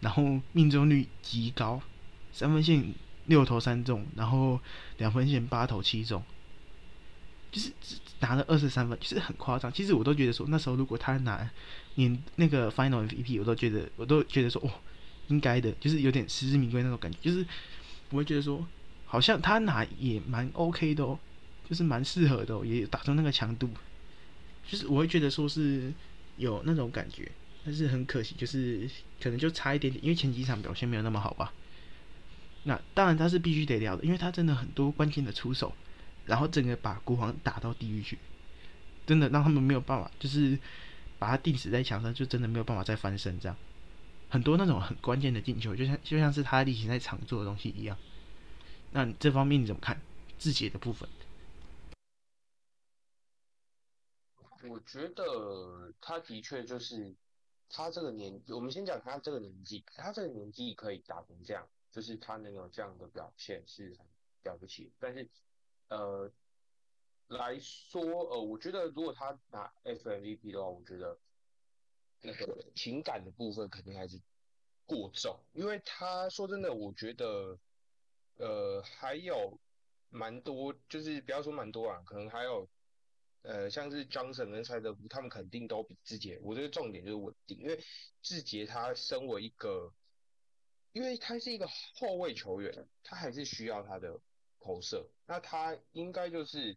[0.01, 1.83] 然后命中率极高，
[2.33, 2.95] 三分线
[3.27, 4.59] 六投三中，然后
[4.97, 6.23] 两分线八投七中，
[7.53, 7.73] 就是
[8.21, 9.73] 拿了二十三分，就是很夸张。
[9.73, 11.51] 其实我都觉得说，那时候如果他拿。
[11.99, 14.71] 你那个 final MVP 我都觉得，我都觉得说，哦，
[15.29, 17.47] 应该的，就是有点实至名归那种感觉，就是
[18.11, 18.69] 我会觉得说，
[19.07, 21.19] 好像他拿也蛮 OK 的哦，
[21.67, 23.71] 就是蛮适合的，也打出那个强度，
[24.63, 25.91] 就是我会觉得说是
[26.37, 27.33] 有那种感觉，
[27.65, 28.87] 但是很可惜，就是
[29.23, 31.55] 可能就差一点点，因为前几场表现没有那么好吧。
[32.65, 35.75] 那当然他是必须得聊的，因为他真的很多关键的出手，
[36.27, 38.19] 然后整个把国王打到地狱去，
[39.07, 40.59] 真的让他们没有办法，就是
[41.19, 43.57] 把他钉死在墙上，就真的没有办法再翻身这样。
[44.29, 47.97] 很多那种很关键的进球，就像就像是他例行在场做的东西一样。
[48.93, 50.01] 那这方面你怎么看？
[50.39, 51.09] 自己的部分？
[54.69, 57.15] 我觉得他的确就是
[57.71, 64.05] 他这个年，我们先讲他这个年纪，他这个年纪可以打成这样，就是他能有这样的表现是很
[64.53, 64.91] 了不起。
[64.99, 65.27] 但是
[65.89, 66.33] 呃
[67.29, 71.19] 来说，呃，我觉得如果他拿 FMVP 的话，我觉得
[72.21, 74.21] 那个情感的部分肯定还是
[74.85, 77.59] 过重，因为他说真的，我觉得
[78.37, 79.61] 呃还有
[80.09, 82.69] 蛮多，就是不要说蛮多啊，可能还有。
[83.43, 86.37] 呃，像是张神跟塞德福，他们肯定都比志杰。
[86.43, 87.79] 我这个重点就是稳定，因为
[88.21, 89.95] 志杰他身为一个，
[90.91, 94.21] 因为他是一个后卫球员，他还是需要他的
[94.67, 95.09] 投射。
[95.27, 96.77] 那他应该就是，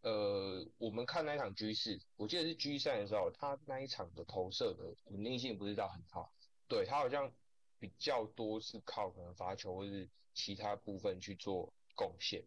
[0.00, 6.32] 呃，我们看那一场 G 四，我记得是 G 三的时候，他那一场的投射的稳定性不是到很好，
[6.66, 7.30] 对他好像
[7.78, 12.42] 比较多是靠可能罚球或是其他部分去做贡献。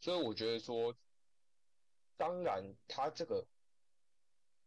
[0.00, 0.94] 所以我觉得说。
[2.16, 3.44] 当然，他这个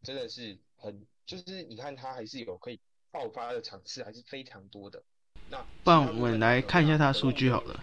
[0.02, 2.78] 真的是很，就是你看他还是有可以
[3.10, 5.02] 爆发的场次，还是非常多的。
[5.48, 7.80] 那不然我们来看一下他数据好了，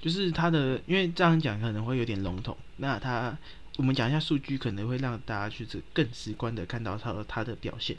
[0.00, 2.56] 就是他的，因为这样讲可能会有点笼统。
[2.76, 3.36] 那他，
[3.76, 7.96] 我们讲一下数据，可能会让大家去这更直观的看到他他的表现，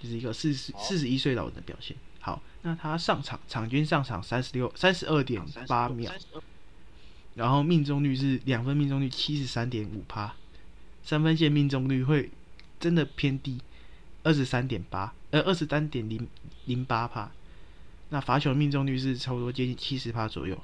[0.00, 1.96] 就是一个四十四十一岁老人的表现。
[2.20, 6.12] 好，那他上场场均上场三十六三十二点八秒。
[7.34, 10.34] 然后命中率是两分命中率七十三点五趴，
[11.02, 12.30] 三分线命中率会
[12.78, 13.58] 真的偏低，
[14.22, 16.28] 二十三点八，呃二十三点零
[16.66, 17.30] 零八趴。
[18.10, 20.56] 那罚球命中率是差不多接近七十趴左右。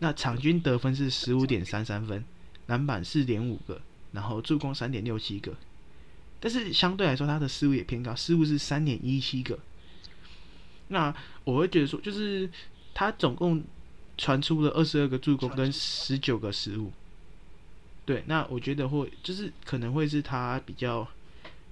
[0.00, 2.24] 那场均得分是十五点三三分，
[2.66, 3.80] 篮板四点五个，
[4.12, 5.54] 然后助攻三点六七个。
[6.38, 9.58] 但是相对来说，他的失误也偏高，失误是三点一七个。
[10.88, 12.50] 那我会觉得说，就是
[12.92, 13.64] 他总共。
[14.16, 16.92] 传出了二十二个助攻跟十九个失误，
[18.06, 21.08] 对，那我觉得会就是可能会是他比较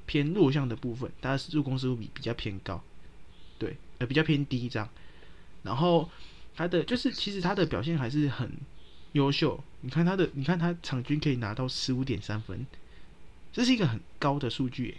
[0.07, 2.83] 偏弱项的部分，他的助攻失误比比较偏高，
[4.07, 4.89] 比较偏低这样。
[5.63, 6.11] 然后
[6.55, 8.51] 他的就是其实他的表现还是很
[9.13, 12.67] 优秀，你看他的，你看他场均可以拿到十五点三分，
[13.53, 14.97] 这是一个很高的数据，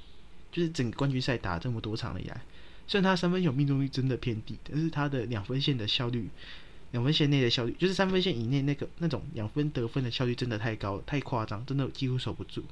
[0.52, 2.42] 就是整个冠军赛打这么多场以来，
[2.88, 6.30] 虽然他三分球命中率真的偏低，但是他的两分线的效率。
[6.92, 12.64] 两分线内的效率，就是三分线以内那个那种两分得分的效率真的太高，太夸张，真的几乎守不住。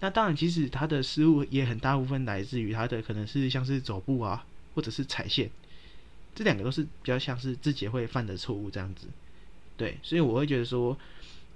[0.00, 4.44] 那当然，其实他的失误也很大部分来自于他的可能是像是走步啊，
[4.76, 5.50] 或者是踩线，
[6.34, 9.08] 这两个都是比较像是自己会犯的错误这样子。
[9.76, 10.96] 对，所以我会觉得说，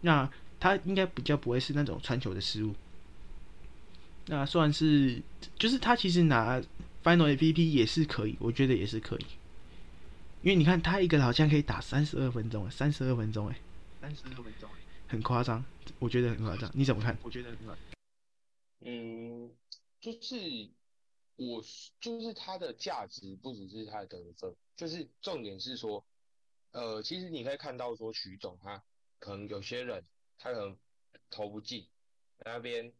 [0.00, 0.28] 那
[0.58, 2.74] 他应该比较不会是那种传球的失误。
[4.26, 5.20] 那算是，
[5.58, 6.60] 就是他其实拿
[7.04, 9.26] Final MVP 也是可以，我觉得也是可以。
[10.42, 13.60] 因为你看，他一个好像可以打三十二分钟，三十二分钟，哎，
[14.00, 14.70] 三十二分钟，
[15.08, 15.62] 很夸张，
[15.98, 16.70] 我觉得很夸张。
[16.72, 17.18] 你怎么看？
[17.22, 17.78] 我觉得很夸张。
[18.82, 19.50] 嗯，
[20.00, 20.70] 就是
[21.40, 21.62] 我
[22.00, 26.06] 就是他的价值不只是他的得分，就是重点是说，
[26.72, 28.84] 呃，其实你可以看到说，徐总他
[29.18, 30.04] 可能有些人
[30.38, 30.78] 他可能
[31.30, 31.88] 投不进，
[32.44, 32.92] 那边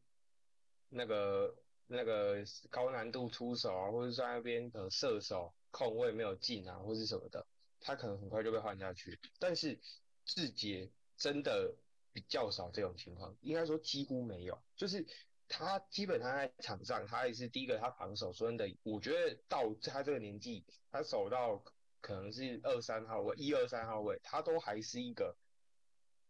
[0.89, 1.55] 那个
[1.87, 5.55] 那个高难度出手啊，或者在那边的射手。
[5.73, 7.47] 控位没有进啊，或是什么的，
[7.79, 9.21] 他可能很快就被换下去。
[9.39, 9.79] 但是
[10.25, 11.73] 志杰真的
[12.13, 14.61] 比较少这种情况，应该说几乎没有。
[14.75, 15.07] 就是
[15.51, 21.63] 他基本上在场上，他也是第一个，他防守说真的，我觉得到他这个年纪，他守到
[22.01, 25.37] 可能是二三号位、一二三号位，他都还是一个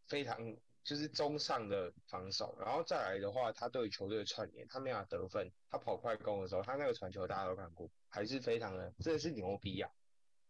[0.09, 2.57] 非常就是中上的防守。
[2.59, 7.89] 然后再来的话，他对球队的串联，他没法得分，他跑快攻的时候，他那个传球大家都看过。
[8.09, 9.89] 还是非常的，真的是牛逼啊，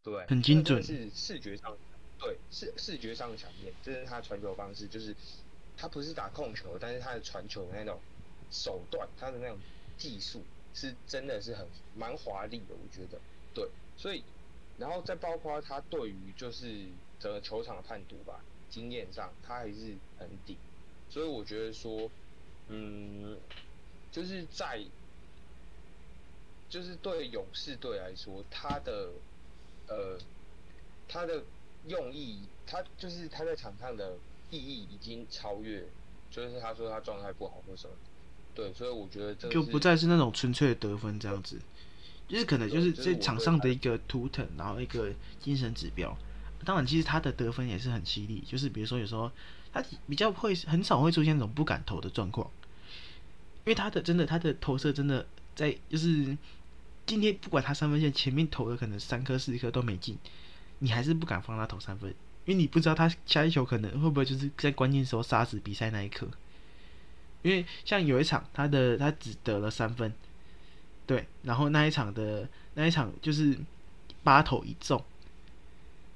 [0.02, 1.76] 对，很精准，是视觉上，
[2.18, 5.14] 对，视视觉上的强烈，这是他传球方式，就是
[5.76, 8.00] 他不是打控球，但是他的传球的那种
[8.50, 9.58] 手段，他的那种
[9.96, 10.42] 技术
[10.74, 13.18] 是真的是很蛮华丽的，我觉得，
[13.54, 14.22] 对，所以，
[14.78, 16.86] 然后再包括他对于就是
[17.18, 20.56] 整个球场的判读吧，经验上他还是很顶，
[21.08, 22.10] 所以我觉得说，
[22.68, 23.38] 嗯，
[24.12, 24.84] 就是在。
[26.68, 29.10] 就是对勇士队来说，他的
[29.88, 30.16] 呃，
[31.08, 31.42] 他的
[31.88, 34.16] 用意，他就是他在场上的
[34.50, 35.82] 意义已经超越，
[36.30, 37.96] 就是他说他状态不好或什么，
[38.54, 41.58] 对，所以我觉得这就不再是那种纯粹的得分这样子，
[42.28, 46.16] 就是可能就是在场上的一个图腾，然后一个精神指标。
[46.64, 49.30] 当然，其实他的得分也是很犀利，就是比如说有时候
[49.72, 52.50] 他比较会很少会出现那种不敢投的状况，
[53.64, 56.36] 因为他的真的他的投射真的在就是
[57.06, 60.18] 今天不管他三分线前面投的可能三颗四颗都没进，
[60.80, 62.10] 你还是不敢放他投三分，
[62.44, 66.28] 因为你不知道他下一球可能会不会就是在关键时候杀死比赛那一刻。
[67.42, 70.12] 因为像有一场他的他只得了三分，
[71.06, 73.56] 对，然后那一场的那一场就是
[74.22, 75.02] 八投一中，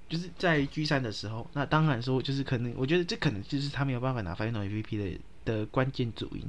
[0.08, 6.40] 就是在 G 三的时候，那当然说就是可能，我觉得这可能就是他没有办法拿 Final MVP 的的关键主因，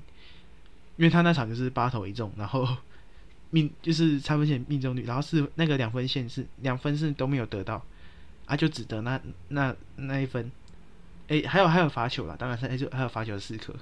[0.97, 2.67] 因为他那场就是八投一中，然后
[3.51, 7.81] 命就是三分线命中率，然后是那个两分线是两分是都没有得到，
[8.45, 10.51] 啊就只得那那那一分，
[11.27, 13.73] 诶，还有还有罚球啦，当然是就还有罚球的四颗。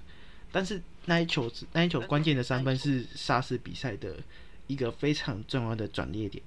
[0.53, 4.15] 但是那一球，那一球关键的三分是杀死比赛的
[4.67, 6.43] 一个非常重要的转捩点。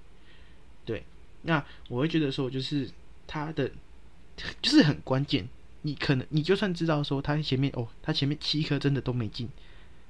[0.85, 1.05] 对，
[1.43, 2.89] 那我会觉得说，就是
[3.27, 3.69] 他的
[4.63, 5.49] 就是很关键。
[5.83, 9.49] 你可能你就算知道说他前面哦，他前面七颗真的都没进，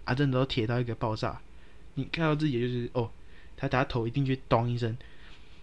[0.05, 1.41] 啊，真的都铁到一个爆炸。
[1.95, 3.11] 你看到自己就是哦，
[3.57, 4.95] 他打头一定去咚一声，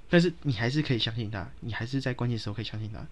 [0.10, 3.06] 但是你还是可以相信他，你还是在关键时候可以相信他。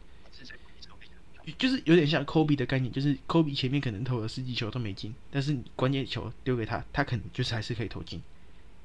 [1.57, 8.21] 就是有点像科比的概念，就是科比前面可能投了十几球都没进，但是关键球丢给他，他可能就是还是可以投进。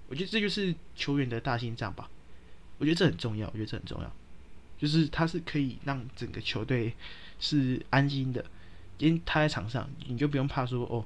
[0.09, 2.09] 我觉得这就是球员的大心脏吧。
[2.79, 4.13] 我觉得这很重要，我觉得这很重要，
[4.79, 6.95] 就是他是可以让整个球队
[7.41, 8.45] 是安心的，
[8.99, 11.05] 因为他在场上，你就不用怕说哦，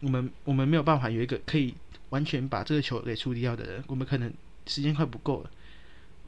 [0.00, 1.74] 我们我们没有办法有一个可以
[2.10, 4.32] 完全把这个球给处理掉的人，我们可能
[4.66, 5.50] 时间快不够了，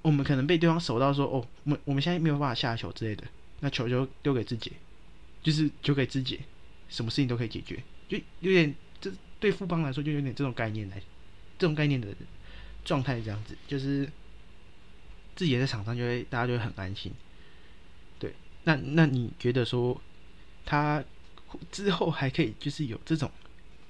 [0.03, 3.25] 我们可能被对方守到说哦，我们我们现在没有办法下球之类的。
[3.61, 4.73] 那球就丢给自己，
[5.42, 6.40] 就是丢给自己，
[6.88, 11.01] 什么事情都可以解决，就有点这对富邦来说就有点这种概念来，
[11.59, 12.09] 这种概念的
[12.85, 14.11] 状态这样子，就是
[15.37, 17.12] 自己在场上就会大家就会很安心。
[18.18, 20.01] 对，那那你觉得说
[20.64, 21.05] 他
[21.70, 23.31] 之后还可以就是有这种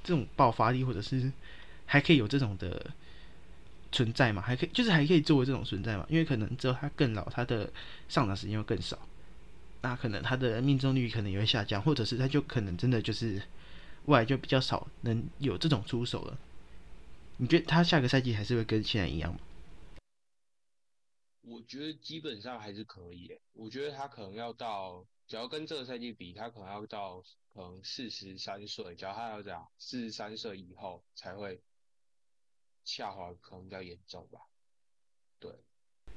[0.02, 1.32] 这种爆发力，或者是
[1.86, 2.90] 还可以有这种的
[3.92, 4.42] 存在嘛？
[4.42, 6.06] 还可以就是还可以作为这种存在嘛？
[6.08, 7.72] 因为可能之后他更老，他的
[8.08, 8.98] 上场时间会更少。
[9.82, 13.42] 那可能他的命中率可能也会下降，或者是他就可能真的就是
[14.06, 16.38] 未来就比较少能有这种出手了。
[17.38, 19.40] 你觉得他下个赛季还是会跟现在一样吗？
[21.42, 23.40] 我觉得基本上还是可以。
[23.54, 27.22] 我觉得他可能要到，只要跟这个赛季比，他可能要到
[27.54, 31.62] 可能四十三岁，只要他要这样，四十三岁以后才会
[32.84, 34.40] 下滑，可能比较严重吧。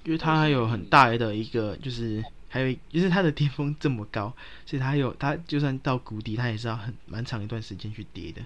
[0.04, 2.24] 对，因为他还有很大的一个就是。
[2.54, 4.32] 还有就是他的巅峰这么高，
[4.64, 8.46] 所以他有他就算到谷底，他也是要很蛮长一段时间去跌的，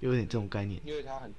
[0.00, 0.80] 有点这种概念。
[0.84, 1.32] 因为他很，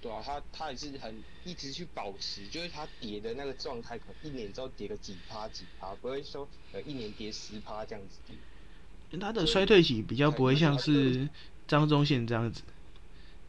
[0.00, 9.18] 对啊，他他也是很一直去保持，就是他跌的那个状态，可能一年之后跌个几趴几趴，不会说呃一年跌十趴这样子跌。
[9.18, 11.28] 他的衰退期比较不会像是
[11.68, 12.62] 张忠宪这样子，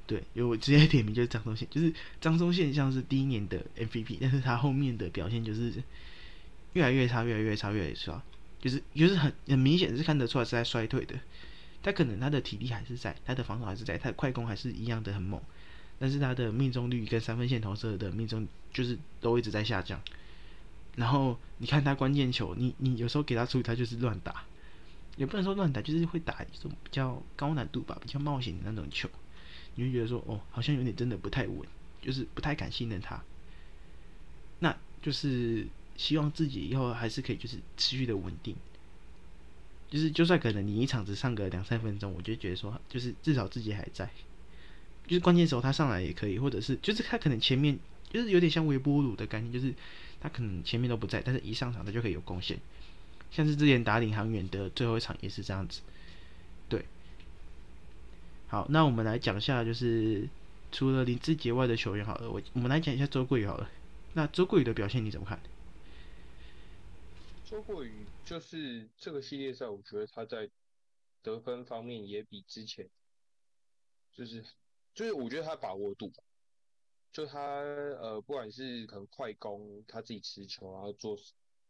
[0.08, 5.74] 对，有我直接点名就是张忠宪，就是张忠宪像是第一年的 MVP，但是他后面的表现就是。
[6.74, 8.22] 越来越差，越来越差，越来越差，
[8.60, 11.16] 就是就是很很明显是看得出来是在衰退的。
[11.82, 15.42] 他可能他的体力还是在，他的防守还是在，他的快攻还是一样的很猛，
[15.98, 20.02] 但是他的命中率跟三分线投射的命中就是都一直在下降。
[20.98, 24.44] 然后你看他关键球，你你有时候给他处理，他就是乱打，
[25.16, 29.10] 也不能说乱打，就是会打一种比较高难度吧，比较冒险的那种球，
[29.76, 31.60] 你会觉得说哦，好像有点真的不太稳，
[32.02, 33.24] 就是不太敢信任他。
[34.60, 35.68] 那就是。
[35.98, 38.54] 希望自己以后还是可以，就是持续的稳定，
[39.90, 44.10] 就是就算可能你一场只上个两三分钟，我就觉得说，就是至少自己还在，
[45.08, 47.80] 就是关键时候他上来也可以，或者是就是他可能前面
[48.12, 49.74] 就是有点像微波炉的概念，就是
[50.20, 52.60] 他可能前面都不在，但是一上场他就可以有贡献，
[53.32, 55.80] 像是之前打领航员的最后一场也是这样子，
[58.48, 60.30] 好，那我们来讲一下，就是
[60.72, 63.70] 除了林志杰外的球员好了，我我们来讲一下周桂宇好了，
[64.14, 65.40] 那周桂宇的表现你怎么看？
[67.46, 70.50] 周桂宇就是这个系列赛，我觉得他在
[71.22, 72.88] 得分方面也比之前，
[74.16, 74.44] 就是
[74.94, 76.12] 就是我觉得他把握度，
[77.12, 81.18] 就他呃不管是可能快攻，他自己持球然后做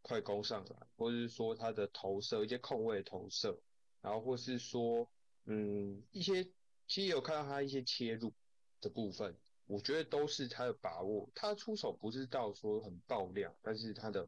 [0.01, 3.57] 快攻上来，或者是说他的投射一些空位投射，
[4.01, 5.07] 然后或是说
[5.45, 6.47] 嗯一些
[6.87, 8.33] 其实有看到他一些切入
[8.81, 14.27] 的部分，我觉得都是他的把握，他出手不是到说很爆量，但是他的。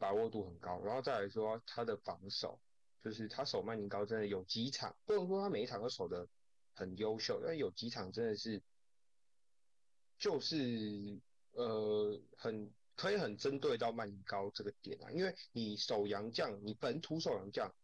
[0.00, 2.60] 把握度很高，然后再来说他的防守，
[3.02, 6.28] 就是他守曼宁高真的有几场，不能说他每一场都守的
[6.72, 8.62] 很优秀，但有几场真的是
[10.16, 11.18] 就是
[11.50, 17.74] 呃很可以很针对到曼尼高这个点啊，因为你守洋将，你本土守洋将，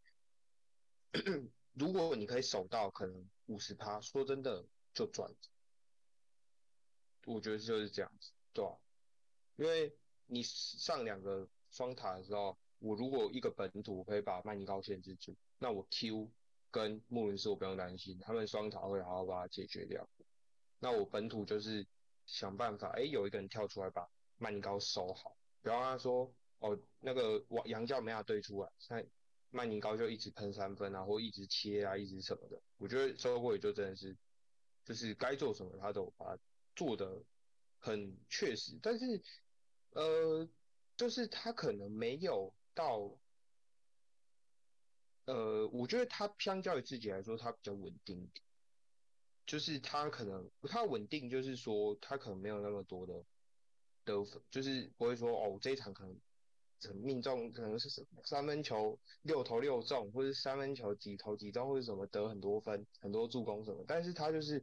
[1.74, 5.30] 如果你可以守到可能五十趴，说真的就赚。
[7.26, 8.76] 我觉得就是这样子，对吧？
[9.56, 16.30] 因为你上两个双塔的时候，我如果一个本土可以把曼尼高限制住，那我 Q
[16.70, 20.08] 跟穆伦斯我不用担心，他们双塔会好好把它解决掉。
[20.80, 21.86] 那我本土就是
[22.26, 29.02] 想办法，哎，有一个人跳出来把曼尼高收好，比方他说哦那个王杨教没法对出来，那
[29.54, 32.60] 曼宁高就一直喷三分啊，或一直切啊，一直什么的。
[32.76, 34.16] 我觉得周国宇就真的是，
[34.84, 36.42] 就是该做什么他都把它
[36.74, 37.24] 做的
[37.78, 39.22] 很确实，但是
[39.90, 40.48] 呃，
[40.96, 43.16] 就是他可能没有到，
[45.26, 48.44] 呃，我觉得他相较于自己来说，他比较稳定一点。
[49.46, 53.24] 就是他可能他稳定，就是说他可能没有那么多的
[54.02, 56.18] 得分，就是不会说哦这一场可能
[56.92, 57.88] 命中可能是
[58.24, 64.62] 三分球六投六中，或者三分球几投几中，或者什么得很多分很多助攻什么，但是他就是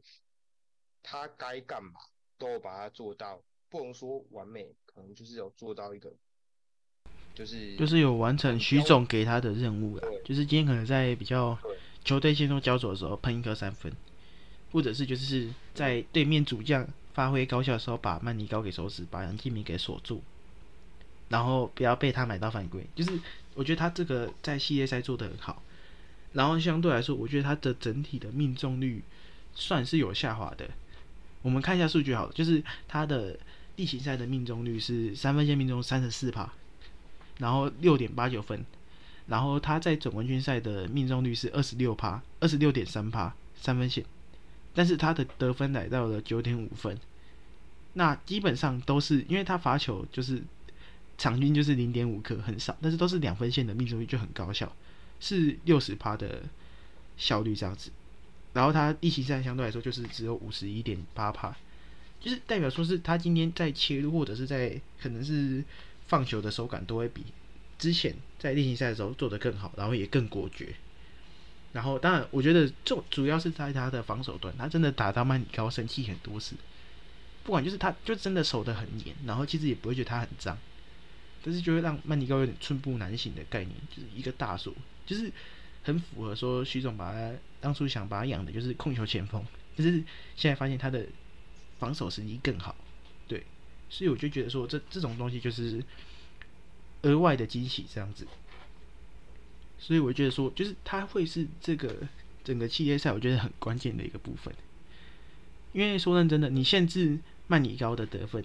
[1.02, 1.92] 他该干嘛
[2.38, 6.12] 都有把它做到，不能说完美，可能就是有做到一个，
[7.34, 11.58] 就是就是有完成徐总给他的任务了，就是今天可能在比较
[12.04, 13.92] 球队线中交手的时候喷一颗三分。
[14.72, 20.22] 或者是就是在对面主将发挥高效的时候，把曼尼高给守死，把杨敬明给锁住，
[21.32, 22.86] 然后不要被他买到犯规。
[22.94, 23.18] 就是
[23.54, 25.62] 我觉得他这个在系列赛做的很好，
[26.34, 29.02] 然后相对来说，我觉得他的整体的命中率
[29.54, 30.68] 算是有下滑的。
[31.40, 33.36] 我们看一下数据好了，就是他的
[33.76, 36.52] 例行赛的命中率是三分线命中三十四帕，
[37.38, 38.64] 然后六点八九分，
[39.26, 44.04] 然后他在总冠军赛的命中率是二十六帕，二十六点三帕三分线。
[44.74, 46.96] 但是他的得分来到了九点五分，
[47.92, 50.42] 那基本上都是因为他罚球就是
[51.18, 54.74] 场均就是零点五颗，很少，但是都是两分线的命中率就很高效，
[55.20, 56.42] 是六十趴的
[57.16, 57.90] 效率这样子。
[58.52, 61.56] 然后他一期赛相对来说就是只有五十一点八趴，
[62.20, 65.64] 就是代表说是他今天在切入或者是在可能是
[66.06, 67.24] 放球的手感都会比
[67.78, 70.74] 之前在例行赛的时候做得更好，然后也更果决。
[71.72, 76.54] 然后，当然，我觉得就主要是在他的防守端，他真的打到曼尼高生气很多次。
[77.44, 80.58] 不管就是他，就真的守得很严，然后其实也不会觉得他很脏，
[81.42, 84.74] 但是就会让曼尼高有点寸步难行的概念，就是一个大锁，
[85.04, 85.30] 就是
[85.82, 89.44] 很符合说徐总把他当初想把他养的就是控球前锋，
[89.76, 90.02] 可是
[90.36, 91.06] 现在发现他的
[91.78, 92.74] 防守实力更好，
[93.26, 93.44] 对，
[93.90, 95.82] 所以我就觉得说这这种东西就是
[97.02, 98.26] 额外的惊喜这样子。
[99.78, 102.06] 所以我觉得说，就是他会是这个
[102.44, 104.54] 整个系列赛，我觉得很关键的一个部分。
[105.72, 107.18] 因为说认真的，你限制
[107.48, 108.44] 曼尼高的得分，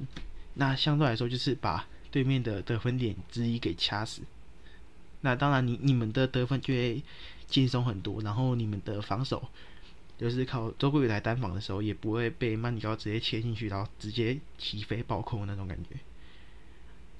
[0.56, 4.22] 那相对来说就是把对面的得分点之一给掐死。
[5.22, 7.02] 那当然，你你们的得分就会
[7.48, 9.48] 轻松很多，然后你们的防守
[10.18, 15.90] 就是靠周桂宇来单防的时候，也不会被曼尼高直接切进去，然后直接起飞暴扣那种感觉。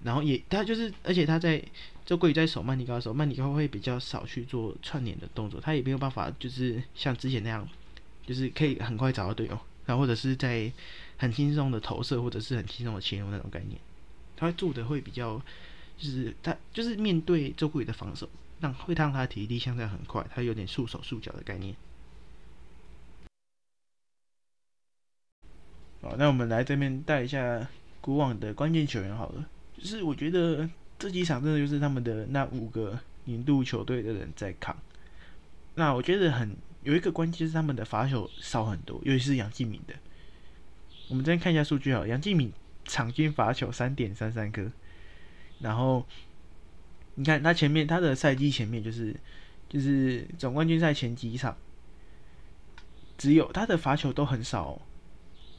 [0.04, 1.62] 然后也他就是，而且他在
[2.06, 7.68] 周桂宇在守曼尼高的时候，曼尼高会比较少去做串联的动作，他也没有办法就是像之前那样，
[8.26, 10.72] 就是可以很快找到队友，然后或者是在
[11.18, 13.82] 很轻松的投射，或者是很轻松的切入那种概念，
[14.38, 15.42] 他做的会比较，
[15.98, 18.30] 就是他就是面对周桂宇的防守，
[18.62, 21.76] 让会让他体力相对很快，他有点束手束脚的概念。
[26.02, 27.68] 好，那我们来这边带一下
[28.00, 29.50] 古往的关键球员好了。
[29.78, 30.70] 就是我觉得
[31.00, 34.78] 这几场真的就是他们的那五个年度球队的人在扛。
[35.76, 39.96] 那我觉得很有一个关键是他们的罚球少很多，尤其是杨敬敏的。
[41.10, 42.52] 我们这边看一下数据啊，杨敬敏
[42.88, 44.72] 场均罚球三点三三颗，
[45.60, 46.04] 然后
[47.16, 49.16] 你看他前面他的赛季前面就是
[49.70, 51.56] 就是总冠军赛前几场，
[53.18, 54.82] 只有他的罚球都很少。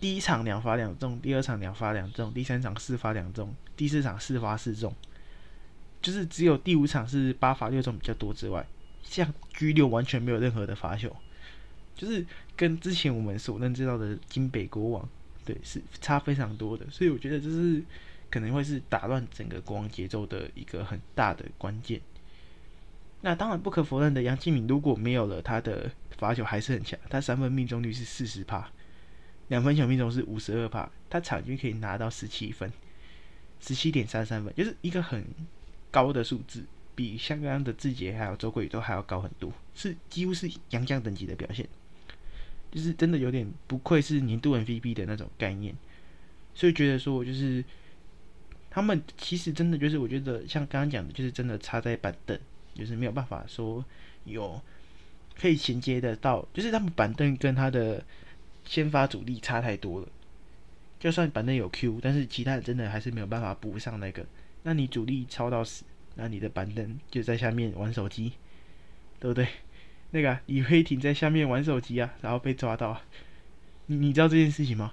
[0.01, 4.95] 第一场两罚两中，第二场两罚两中，第三场四罚两中，第四场四罚四中，
[6.01, 8.65] 就是只有第五场是八罚六中比较多之外，
[9.03, 11.17] 像 G 六完全没有任何的罚球，
[11.97, 12.25] 就是
[12.57, 15.09] 跟之前我们所认知到的金北国王，
[15.49, 16.85] 对，是差非常多的。
[16.91, 17.83] 所以我觉得这是
[18.29, 21.99] 可能会是打乱整个国王节奏的一个很大的关键。
[23.23, 28.71] 那当然不可否认的，杨敬敏如果没有了他的罚球还是很强，他三分命中率是四十帕。
[29.49, 32.71] 两分球命中是五十二帕，他场均可以拿到十七分，
[33.59, 35.25] 十七点三三分，就是一个很
[35.91, 36.63] 高的数字，
[36.95, 41.67] 比香港的志杰还有周桂宇都还要高很多，是几乎是杨将等级的表现。
[42.71, 45.75] 就是真的有点不愧是年度 MVP 的那种概念，
[46.55, 47.65] 所以觉得说就是
[48.71, 52.39] 他们其实真的就是我觉得像刚刚讲的，就是真的差在板凳，
[52.75, 53.85] 就是没有办法说
[54.25, 54.61] 有
[55.39, 58.05] 可以衔接的到，就是他们板凳跟他的
[58.65, 60.09] 先发主力差太多了。
[61.01, 64.27] 就算板凳有 Q，但是其他人真的还是没有办法补上那个。
[64.65, 65.85] 那你主力超到死，
[66.17, 68.33] 那你的板凳就在下面玩手机，
[69.21, 69.47] 对不对？
[70.11, 73.01] 那个李辉霆在下面玩手机啊，然后被抓到，
[73.87, 74.93] 你你知道这件事情吗？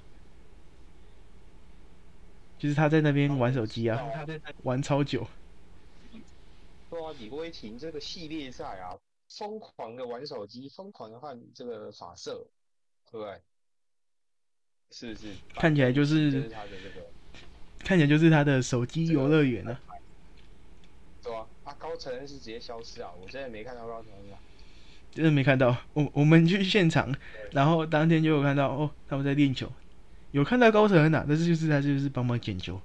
[2.57, 4.01] 就是他在那边玩手机啊，
[4.63, 5.27] 玩超久。
[6.89, 8.97] 对啊，李辉霆这个系列赛啊，
[9.29, 12.47] 疯狂的玩手机，疯狂的换这个发色，
[13.11, 13.41] 对不对？
[14.91, 17.05] 是是，看起来就是他的这个，
[17.79, 19.77] 看起来就是他的手机游乐园呢。
[21.21, 24.39] 对啊，啊高承恩是直接消失啊，我真的没看到高承恩啊。
[25.15, 27.11] 真的没看到，我我们去现场，
[27.53, 29.71] 然后当天就有看到哦，他们在练球，
[30.31, 32.79] 有看到高承恩啊，但是就是他就是帮忙捡球，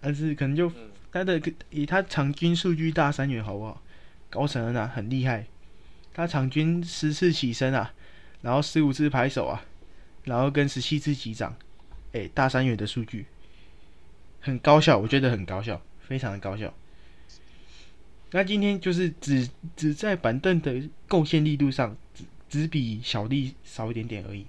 [0.00, 0.70] 但是可能就
[1.10, 1.40] 他的
[1.70, 3.80] 以他场均数据大三元好不好？
[4.28, 5.46] 高承恩啊很厉害，
[6.12, 7.94] 他场均十次起身啊，
[8.42, 9.64] 然后十五次拍手啊。
[10.24, 11.54] 然后跟十七次击掌，
[12.12, 13.26] 哎，大三元的数据
[14.40, 16.74] 很高效，我觉得很高效，非常的高效。
[18.32, 24.46] 那今天就是只只在板凳的贡献力度上，只只比小丽少一点点而已。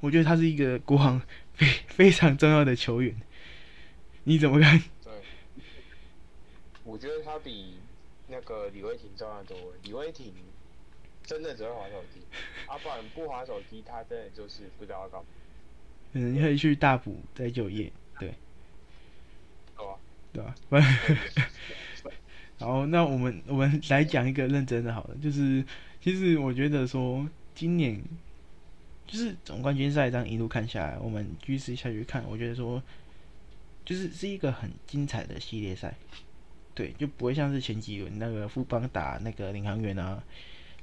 [0.00, 1.20] 我觉得他是一个国王
[1.54, 3.14] 非 非常重要的球员，
[4.24, 4.82] 你怎么看？
[5.02, 5.12] 对，
[6.84, 7.74] 我觉得他比
[8.28, 9.56] 那个李威霆重要多。
[9.82, 10.32] 李威霆。
[11.24, 12.20] 真的只会滑手机，
[12.66, 15.26] 啊，不然不滑手机，他真的就是不知道干嘛。
[16.14, 18.34] 嗯，可以去大补再就业，对。
[19.74, 19.98] 好啊。
[20.32, 20.56] 对吧？
[22.62, 25.64] 好，那我们我们来讲一个认真的，好了，就是
[26.00, 28.00] 其实我觉得说今年
[29.06, 32.80] 就是总冠军赛这样一路看下来，我们继续下去看，我觉得说
[33.84, 35.92] 就是是一个很精彩的系列赛，
[36.72, 40.22] 对，就不会像是前几轮那个富邦打那个领航员啊。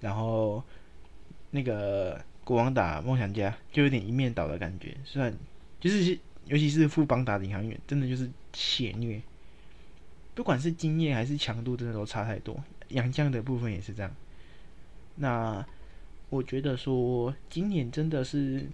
[0.01, 0.63] 然后，
[1.51, 5.34] 那个国王打梦想家就有点一面倒的感觉，虽然
[5.80, 9.21] 就是尤其是富邦打领航员，真的就是血虐，
[10.36, 12.61] 不管是经验还是强度，真的都差太多。
[12.89, 14.15] 杨绛的部分也是这样。
[15.15, 15.65] 那
[16.30, 18.67] 我觉得说今年真的是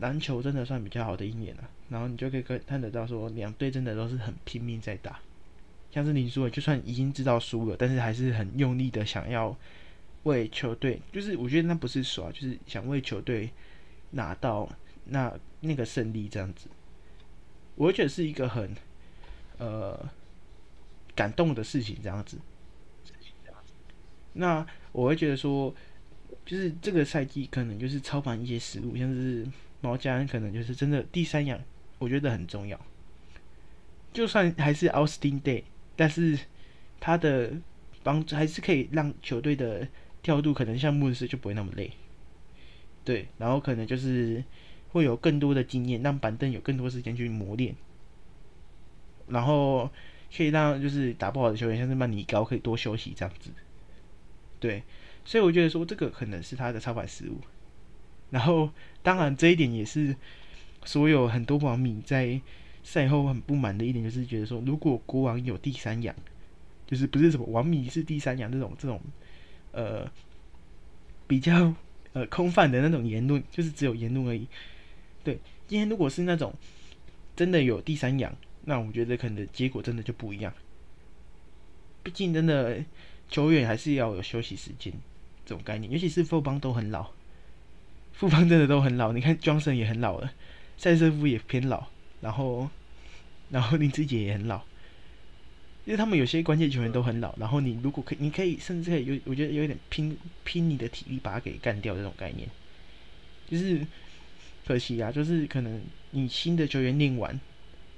[0.00, 5.20] 篮球真的算比较好的一年了，然后你就可以看看得到说两队真的都是很拼命在打，
[5.90, 9.56] 像是林书伟，就算已经知道输了，但是还是很用力的想要。
[10.24, 13.48] 为球队，就是我觉得那不是耍，就是想为球队
[14.10, 14.68] 拿到
[15.04, 16.68] 那那个胜利这样子。
[17.76, 18.74] 我觉得是一个很
[19.58, 19.96] 呃
[21.18, 22.38] 感动的事情这样子。
[24.34, 25.74] 那我会觉得说，
[26.46, 29.44] 就是这个赛季可能就是超凡一些失误，像是
[29.80, 31.60] 毛家可能就是真的第三样，
[31.98, 32.80] 我觉得很重要。
[34.12, 35.64] 就算还是 Austin Day，
[35.96, 36.38] 但是
[37.00, 37.52] 他的
[38.04, 39.88] 帮助还是可以让球队的。
[40.20, 41.92] 调度可能像牧师就不会那么累，
[43.04, 44.44] 对，然后可能就是
[44.90, 47.74] 会有更多的经验，让板凳有更多时间去磨练，
[49.28, 49.88] 然后
[50.34, 53.50] 可以让就是打不好的球员，像是曼尼高可以多休息这样子，
[54.60, 54.82] 对，
[55.24, 57.40] 所以我觉得说这个可能是他的操盘失误，
[58.30, 58.70] 然后
[59.02, 60.14] 当然这一点也是
[60.84, 62.40] 所有很多网民在
[62.82, 66.14] 赛后很不满的一点，就是觉得说如果国王有第三羊，
[66.86, 69.00] 就是不是什么王迷是第三羊这种这种。
[69.70, 70.10] 呃，
[71.26, 71.72] 比较
[72.14, 74.48] 呃空泛的那种言论，就是只有言论而已。
[75.22, 76.52] 对，今天如果是那种
[77.36, 80.52] 真的有第三养，那我觉得可能结果真的就不一样。
[82.02, 82.82] 毕竟真的
[83.28, 84.92] 球员还是要有休息时间
[85.44, 87.10] 这种概念，尤其是副帮都很老，
[88.12, 89.12] 富帮真的都很老。
[89.12, 90.32] 你看，Johnson 也很老了，
[90.76, 91.88] 塞瑟夫也偏老，
[92.20, 92.70] 然后
[93.50, 94.62] 然后林志杰也很老。
[95.84, 102.46] 因为他们有些关键球员都很老，然后你如果可，你可以甚至可以有，我觉得有点拼拼你的体力把它给干掉这种概念，
[103.48, 103.86] 就是
[104.66, 107.40] 可惜啊，就是可能你新的球员练完，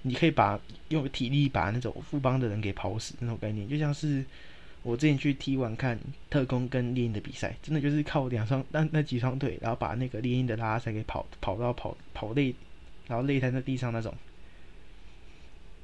[0.02, 4.24] 你可以把用体力把那种副帮的人给跑死那种概念，就像是
[4.82, 5.98] 我之前去踢完看
[6.28, 12.54] 特工跟猎鹰的比赛，真的就是靠两双那那几双腿，然后把那个猎鹰的拉塞给跑跑到跑跑累，
[13.06, 14.14] 然后累瘫在地上那种。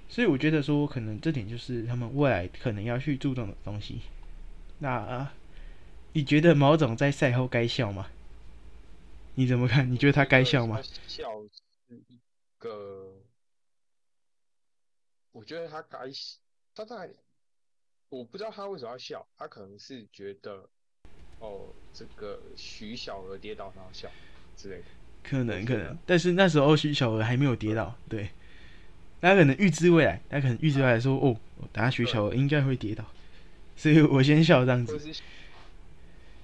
[0.08, 4.00] 所以我觉得说，可能这点就是他们未来可能要去注重的东西。
[4.78, 5.28] 那
[6.12, 8.06] 你觉得毛总在赛后该笑吗？
[9.34, 9.90] 你怎么看？
[9.90, 10.80] 你觉得他该笑吗？
[11.06, 11.28] 笑
[11.88, 12.18] 是一
[12.58, 13.12] 个，
[15.36, 15.98] 我觉得他该，
[16.74, 17.10] 他在，
[18.08, 20.66] 我不知道他为什么要笑，他可能是觉得，
[21.40, 24.08] 哦，这个徐小娥跌倒，然后笑。
[24.56, 24.84] 之类的。
[25.22, 28.30] 可能可能，但是那时候徐小娥还没有跌倒，对，
[29.20, 31.36] 他可能预知未来，他可能预知未来说，哦，
[31.70, 33.04] 等下徐小娥应该会跌倒，
[33.76, 34.98] 所以我先笑这样子。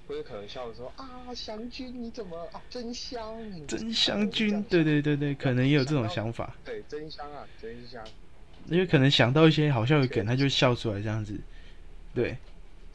[0.06, 3.66] 或者可能笑说啊，祥君你怎么啊，真香！
[3.66, 6.54] 真香君，对对对对，可能也有这种想法。
[6.62, 8.04] 对，真香啊，真香。
[8.68, 11.38] 因为可能想到一些好笑的梗，他就笑出来这样子。
[12.14, 12.36] 对。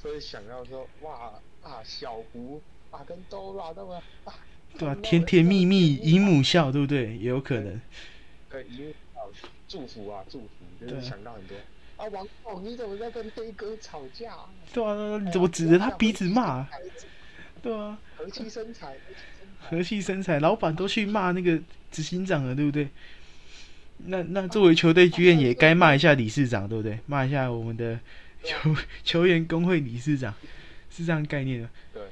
[0.01, 2.61] 所以想要说哇啊，小胡
[2.91, 4.33] 啊跟 Dora 那么啊。
[4.77, 7.17] 对啊，甜甜蜜蜜，姨母笑，对不对？
[7.17, 7.81] 也有可能。
[8.49, 9.29] 对，姨母笑，
[9.67, 11.55] 祝福啊，祝福，就是想到很多。
[11.97, 14.35] 啊，王总，你怎么在跟黑哥吵架？
[14.71, 16.67] 对啊，你怎么指着他鼻子骂？
[17.61, 17.97] 对啊。
[18.15, 18.95] 和气生财，
[19.59, 21.59] 和气生财，老板都去骂那个
[21.91, 22.87] 执行长了，对不对？
[24.05, 26.99] 那那作为球队剧院也该骂一下理事长，对不对？
[27.07, 27.99] 骂一下我们的
[28.43, 30.33] 球 球员工会理事长，
[30.89, 31.69] 是这样概念的。
[31.93, 32.03] 对。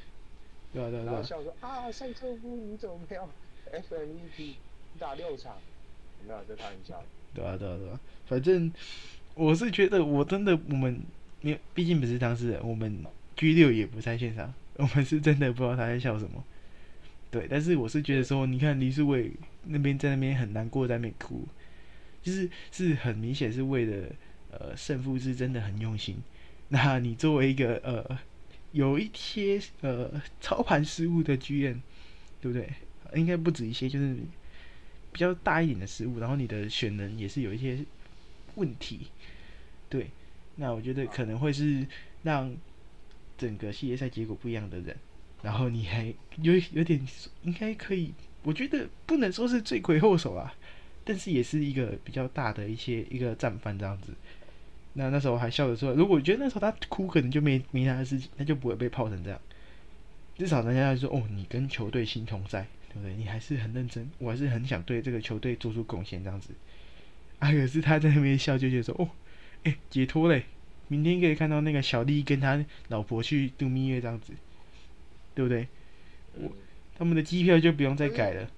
[0.74, 1.24] 对啊对啊对啊！
[1.24, 3.30] 笑说啊，赛车夫你怎么没有
[3.72, 4.56] FMVP
[5.00, 5.56] 打六场？
[6.28, 7.02] 没有，在开玩笑。
[7.34, 8.70] 对啊对啊对啊，反正
[9.36, 11.00] 我是觉得我真的我们，
[11.42, 13.06] 因为毕竟不是当事人，我们
[13.38, 16.44] G 六也不在现场，我们是真的不知道他在笑什么。
[17.32, 19.32] 对，但是我是觉得说，你看李世伟
[19.64, 21.48] 那边在那边很难过，在那边哭，
[22.26, 24.08] 就是是很明显是为了
[24.52, 26.18] 呃胜负是真的很用心。
[26.70, 28.20] 那你作为一个呃。
[28.72, 31.82] 有一些呃操盘失误的剧院，
[32.42, 32.70] 对不对？
[33.18, 34.18] 应该不止一些，就是
[35.14, 36.20] 比较大一点的失误。
[36.20, 37.86] 然后你的选人也是有一些
[38.56, 39.08] 问题，
[39.88, 40.10] 对。
[40.58, 41.88] 那我觉得可能会是
[42.24, 42.54] 让
[43.38, 44.94] 整个系列赛结果不一样的人。
[45.42, 47.00] 然后你还有有点
[47.44, 48.14] 应该可以，
[48.44, 50.54] 我觉得不能说是罪魁祸首啊，
[51.06, 54.14] 但是也是一个比较大的一些一个战犯这样子。
[54.94, 59.40] 那那时候还笑着说，如果觉得那时候他哭，可能就没没他的事情，那就不会被泡成这样。
[60.38, 63.14] 至少人家说，哦，你跟球队心同在，对不对？
[63.16, 66.50] 你还是很认真，我还是很想对这个球队做出贡献，这样子。
[67.40, 69.10] 啊，可是他在那边笑，就觉得说，哦，
[69.64, 70.46] 哎，解脱嘞，
[70.88, 74.34] 明天可以看到那个小丽跟他老婆去度蜜月，这样子，
[75.34, 75.68] 对不对？
[76.36, 76.52] 我
[76.98, 78.50] 他们的机票就不用再改了。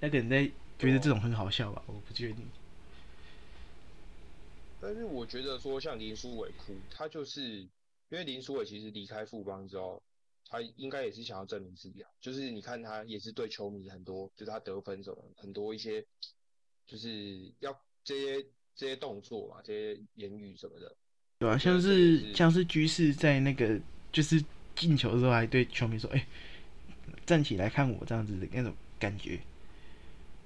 [0.00, 0.48] 那等在
[0.86, 1.82] 觉得这种很好笑吧？
[1.86, 2.46] 我不确定。
[4.80, 7.68] 但是我觉得说像林书伟哭，他就是因
[8.10, 10.02] 为林书伟其实离开富邦之后，
[10.48, 12.10] 他应该也是想要证明自己啊。
[12.20, 16.04] 就是你看他也是对球迷很多，就是他得分什么很多一些，
[16.86, 17.72] 就是要
[18.02, 20.92] 这些这些动作嘛，这些言语什么的。
[21.38, 23.80] 对啊，像是像是居士在那个
[24.10, 26.26] 就是进球的时候，还对球迷说：“哎，
[27.24, 29.38] 站起来看我这样子的那种感觉。”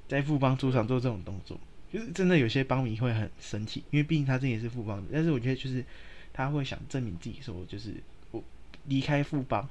[0.08, 1.58] 在富邦主场做这种动作。
[1.92, 5.04] 就是真的有些邦迷会很生气，因为毕竟他这也是富邦的。
[5.12, 5.84] 但是我觉得就是
[6.32, 7.94] 他会想证明自己，说就是
[8.32, 8.42] 我
[8.86, 9.68] 离开富邦，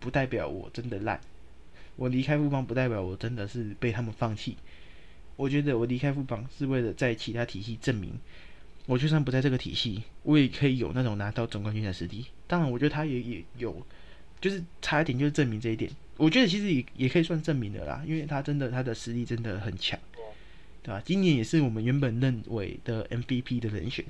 [0.00, 1.20] 不代表我真的烂。
[1.96, 4.56] 我离开富邦不代表我真的是被他们放弃。
[5.36, 8.18] 我觉得我离开富邦是为了在其他体系证明，
[8.86, 12.24] 我就算不在这个体系，我也可以有那种拿到总冠军的实力。
[12.46, 13.86] 当然，我觉得他也也有，
[14.40, 15.90] 就是差一点就是证明这一点。
[16.16, 19.98] 我觉得其实也也可以算证明的啦，因为他真的他的实力真的很强。
[20.80, 21.02] 对吧？
[21.04, 24.02] 今年也是我们原本认为的 MVP 的人选，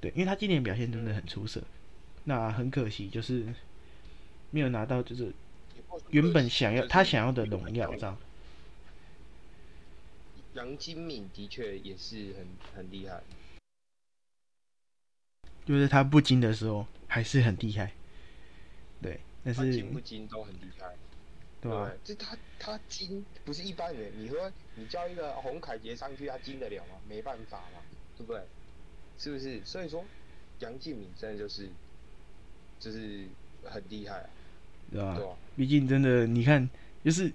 [0.00, 1.60] 对，因为他今年表现真的很出色。
[2.24, 3.44] 那很可惜，就是
[4.50, 5.32] 没有拿到，就是
[6.10, 8.16] 原本想要他想要的荣耀，这样。
[10.54, 12.46] 杨金敏的确也是很
[12.76, 13.20] 很厉害，
[15.64, 17.92] 就是他不精的时候还是很厉害，
[19.02, 20.92] 对，但是精不精都很厉害。
[21.60, 21.72] 对，
[22.04, 24.12] 这他他精不是一般人。
[24.16, 26.96] 你说你叫一个洪凯杰上去，他精得了吗？
[27.08, 27.80] 没办法嘛，
[28.16, 28.42] 对不对？
[29.18, 29.60] 是不是？
[29.64, 30.04] 所以说
[30.58, 31.68] 杨敬敏真的就是，
[32.78, 33.24] 就是
[33.64, 34.28] 很厉害，啊
[34.90, 35.36] 对吧？
[35.56, 36.68] 毕竟真的，你看，
[37.02, 37.32] 就是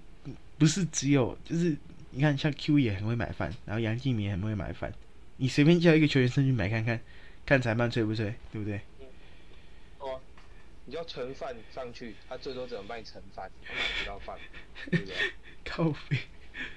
[0.58, 1.76] 不是只有，就是
[2.10, 4.92] 你看，像 Q 也很会买饭，然后杨敬敏也很会买饭。
[5.38, 7.00] 你随便叫一个球员上去买看看，
[7.44, 8.80] 看裁判吹不吹，对不对？
[10.92, 14.36] 你叫盛饭上去，他最多只能帮你盛饭，他买不到饭，
[14.90, 15.14] 对不对？
[15.64, 16.18] 靠背，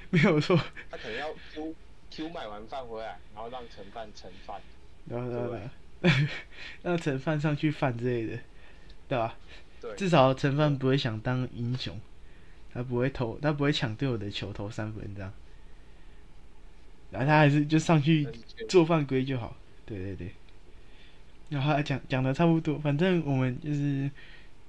[0.09, 0.55] 没有错。
[0.89, 1.75] 他可能要 Q
[2.09, 4.61] Q 买完饭回来，然后让盛饭盛饭。
[5.09, 5.57] 然后然后
[6.81, 8.39] 让盛饭上去饭之类的，
[9.09, 9.37] 对吧？
[9.81, 9.93] 对。
[9.97, 11.99] 至少盛饭不会想当英雄，
[12.73, 15.33] 他不会投，他不会抢队友的球投三分这样。
[17.11, 18.25] 然后他还是就上去
[18.69, 20.31] 做犯规就好，对对对。
[21.49, 24.09] 然后讲讲的差不多，反正我们就是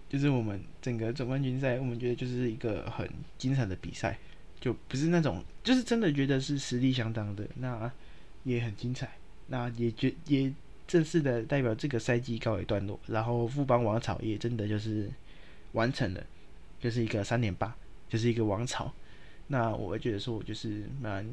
[0.09, 3.09] 就是我们整个总冠军赛，我们觉得就是一个很
[3.39, 4.19] 精彩的比赛，
[4.61, 7.91] 就不是那种就是真的觉得是实力相当的，那
[8.45, 9.11] 也很精彩，
[9.49, 10.53] 那也觉也
[10.87, 15.11] 正式的代表这个赛季告一段落，然后富邦王朝也真的就是
[15.73, 16.25] 完成了，
[16.79, 17.75] 就是一个三点八，
[18.09, 18.93] 就是一个王朝，
[19.49, 21.27] 那我觉得说，我就是蛮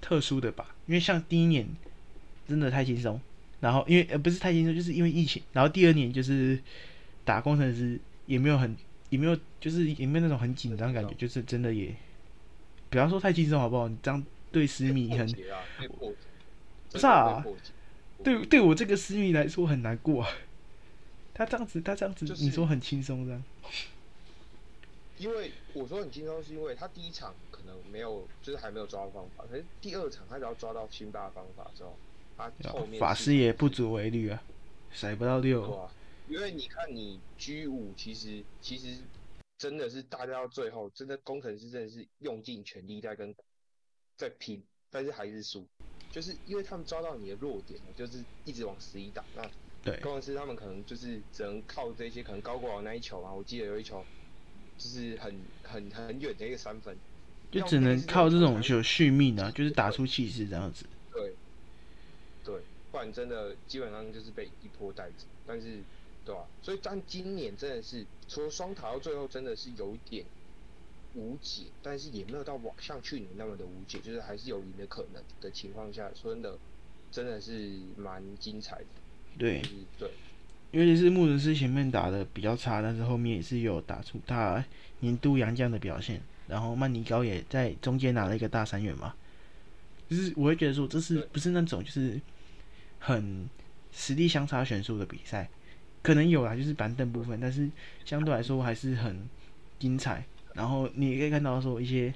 [0.00, 1.66] 特殊的吧，因为像第一年
[2.46, 3.20] 真的太轻松，
[3.60, 6.58] 然后因为呃不是太轻松，就是因为疫情，然后第二年就是
[7.24, 8.76] 打工程师也没有很
[9.10, 11.94] 也没有就是也没有那种很紧张感觉，就是真的也
[12.88, 13.88] 不要说太轻松好不好？
[13.88, 15.26] 你这样对私密很
[16.92, 17.44] 不是啊，
[18.24, 20.30] 对对我这个私密来说很难过啊。
[21.32, 23.42] 他这样子，他这样子，你说很轻松这样？
[25.16, 31.96] 因为我说很轻松，是因为他第一场可能没有，就是还没有抓到方法，可是第二场他只要抓到辛巴的方法之后，
[32.62, 34.40] 他后面法师也不足为虑啊，
[34.92, 35.90] 甩不到六。
[36.28, 38.98] 因为你看你 G 五，其实其实
[39.58, 43.34] 真的是大家到最后，真的工程师真的是用尽全力在跟
[44.16, 45.66] 在拼，但是还是输，
[46.12, 49.24] 就是因为他们抓到你的弱点了，就是一直往十一打。
[49.34, 49.42] 那
[49.82, 54.04] 对工程师他们可能就是只能靠这些，可能高国豪那一球啊，我记得有一球。
[54.78, 56.96] 就是很很很远的一个三分，
[57.50, 60.86] 就只能靠这种就续命啊，就是打出气势这样子。
[61.12, 61.34] 对，
[62.44, 62.60] 对，
[62.90, 65.26] 不然真的基本上就是被一波带走。
[65.46, 65.78] 但是，
[66.24, 66.46] 对吧？
[66.62, 70.24] 所以但今年真的是，除了双塔到最后真的是有一点
[71.14, 76.58] 无解，但是也没有到往像去年那么的无解，就是还是有赢的可能的情况下，说真的
[77.10, 78.86] 真的是蛮精彩的。
[79.38, 79.62] 对，
[79.98, 80.10] 对。
[80.70, 84.64] 尤其是穆伦斯前面打的比较差，但是后面也是有打出他
[85.00, 86.22] 年度洋将的表现。
[86.46, 89.14] 然后曼尼高也在中间拿了一个大三元嘛，
[90.10, 92.20] 就是我会觉得说，这是不是那种就是
[92.98, 93.48] 很
[93.92, 95.48] 实力相差悬殊的比赛？
[96.02, 97.70] 可能有啊，就是板凳部分，但是
[98.04, 99.28] 相对来说还是很
[99.78, 100.24] 精彩。
[100.54, 102.12] 然后你也可以看到说一些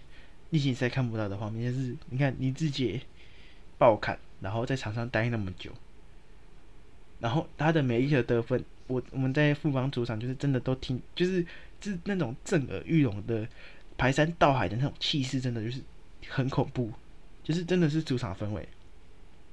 [0.51, 3.01] 例行赛看不到的画面，就是你看林志杰
[3.79, 5.71] 爆砍，然后在场上待那么久。
[7.21, 11.47] 然后他的每一球得分，我我们在富邦主场就是真的都听，就是
[11.81, 13.47] 是那种震耳欲聋的
[13.97, 15.81] 排山倒海的那种气势，真的就是
[16.29, 16.93] 很恐怖，
[17.45, 18.69] 就是真的是主场氛围，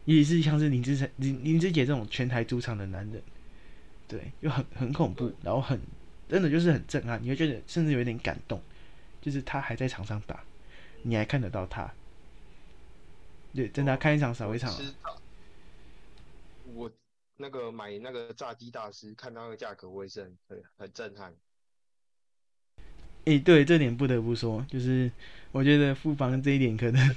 [0.05, 3.21] 也是像是林志成、林林志杰这种全台主场的男人，
[4.07, 5.79] 对，又很很恐怖，然后很
[6.27, 8.59] 真的就是很震撼，你会觉得甚至有点感动，
[9.21, 10.43] 就是他还在场上打，
[11.03, 11.93] 你还看得到他，
[13.53, 14.73] 对，真的看一场少一场。
[16.73, 16.91] 我。
[17.37, 21.33] 那个买那个炸鸡大师，看到那个价格，我也是很很震撼。
[23.25, 25.11] 诶，对，这点不得不说，就是
[25.51, 27.15] 我觉得富邦这一点可能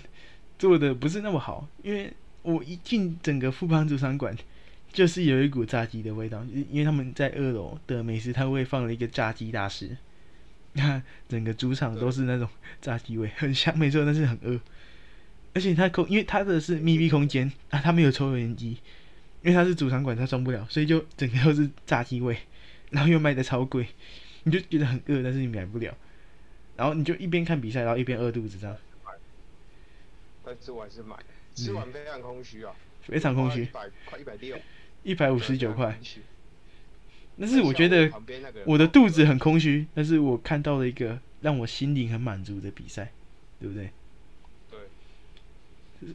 [0.58, 4.36] 做的不是那么好，因为我一进整个富邦主场馆，
[4.92, 9.96] 就是有一股炸鸡的味道，因为他们在二楼的美食摊位放了一个炸鸡大师，
[10.74, 12.48] 那整个主场都是那种
[12.80, 14.60] 炸鸡味，很香，没错，但是很饿，
[15.54, 18.78] 而且它空，因为它的是密闭空间啊，它没有抽油烟机。
[19.42, 22.34] 因为它是主场馆，它装不了，所以就整个都是炸鸡味，
[22.88, 23.86] 然后又卖的超贵，
[24.44, 25.94] 你就觉得很饿，但是你买不了，
[26.76, 28.74] 然后你就一边看比赛，然后一边饿肚子这样。
[30.44, 31.16] 但是我还是买，
[31.54, 34.58] 吃完非常空虚啊，非常空虚，一百快一百六，
[35.02, 35.98] 一百五十九块。
[37.38, 38.12] 但是我觉得
[38.64, 43.10] 我的肚子很空虚，但是我看到了一个让我心灵很满足的比赛，
[43.58, 43.90] 对不对？
[44.70, 44.80] 对，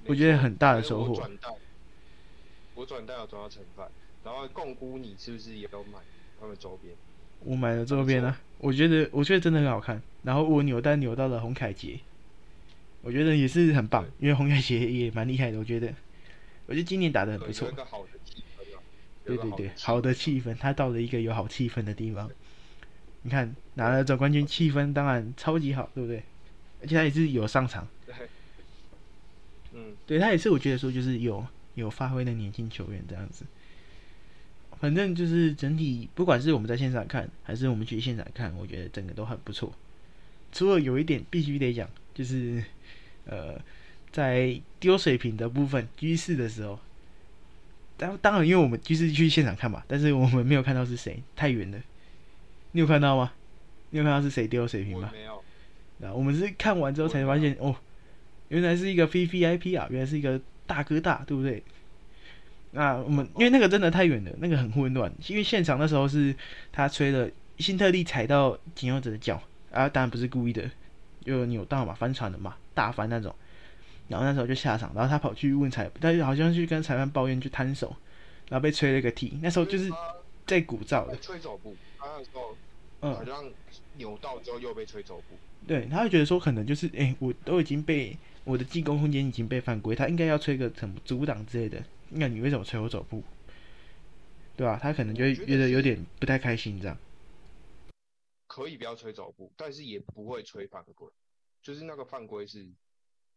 [0.05, 1.11] 我觉得很大的收获。
[2.75, 3.89] 我转带有转到成饭，
[4.23, 5.99] 然后共估你是不是也有买？
[6.39, 6.95] 他们周边？
[7.43, 10.01] 我买了周边啊，我觉得我觉得真的很好看。
[10.23, 11.99] 然后我扭蛋扭到了红凯杰，
[13.01, 15.57] 我觉得也是很棒，因为红月杰也蛮厉害的。
[15.57, 15.93] 我觉得，
[16.65, 17.71] 我觉得今年打的很不错。
[19.25, 22.29] 对对对，好的气氛，他到了一个有好气氛的地方。
[23.21, 26.23] 你看拿了总冠军，气氛当然超级好，对不对？
[26.81, 27.87] 而且他也是有上场。
[28.05, 28.15] 对。
[29.73, 31.45] 嗯，对他也是，我觉得说就是有。
[31.75, 33.45] 有发挥的年轻球员这样子，
[34.81, 39.71] 反正就是整体，不管是我们在现场看，还是我们去现场看，我觉得整个都很不错。
[40.51, 42.61] 除了有一点必须得讲，就是
[43.29, 43.59] 呃，
[44.11, 46.79] 在丢水瓶的部分，居士的时候，
[47.95, 51.77] 当当然因为我们就是去现场看嘛，但是我们没有看到是谁，太远了。
[52.71, 53.31] 你有看到吗？
[53.91, 55.09] 你有看到是谁丢水瓶吗？
[55.13, 55.41] 没有。
[55.99, 57.75] 然后我们是看完之后才发现，哦，
[58.49, 60.39] 原来是一个 V V I P 啊，原来是一个。
[60.69, 61.63] 大哥大，对不对？
[62.73, 65.11] 那我们因为那个真的太远了，那个很混乱。
[65.25, 66.35] 因为现场那时候是
[66.71, 67.27] 他吹了，
[67.57, 70.69] 新特利踩到锦佑者的脚，啊，当然不是故意的，
[71.25, 73.35] 就扭到嘛，翻船了嘛，大翻那种。
[74.07, 77.93] 然后那时候就下场，然后他跑去问裁，但是好像去跟裁判抱怨，去摊手，
[78.47, 79.37] 然后被吹了一个 T。
[79.41, 79.91] 那时候就是
[80.47, 81.17] 在鼓噪的。
[81.17, 82.55] 吹走步，他那时候
[83.01, 83.51] 嗯，好像
[83.97, 85.35] 扭到之后又被吹走步。
[85.67, 88.17] 对，他会觉得说可能就是，哎，我都已经被。
[88.45, 91.83] 我的进攻空间已经被犯规，他应该要吹个什么阻挡之类的。
[92.09, 93.21] 那你为什么吹我走步？
[94.57, 94.79] 对吧？
[94.81, 96.97] 他可能就会觉得有点不太开心这样。
[98.47, 101.07] 可以不要吹走步，但是也不会吹犯规。
[101.61, 102.65] 就是那个犯规是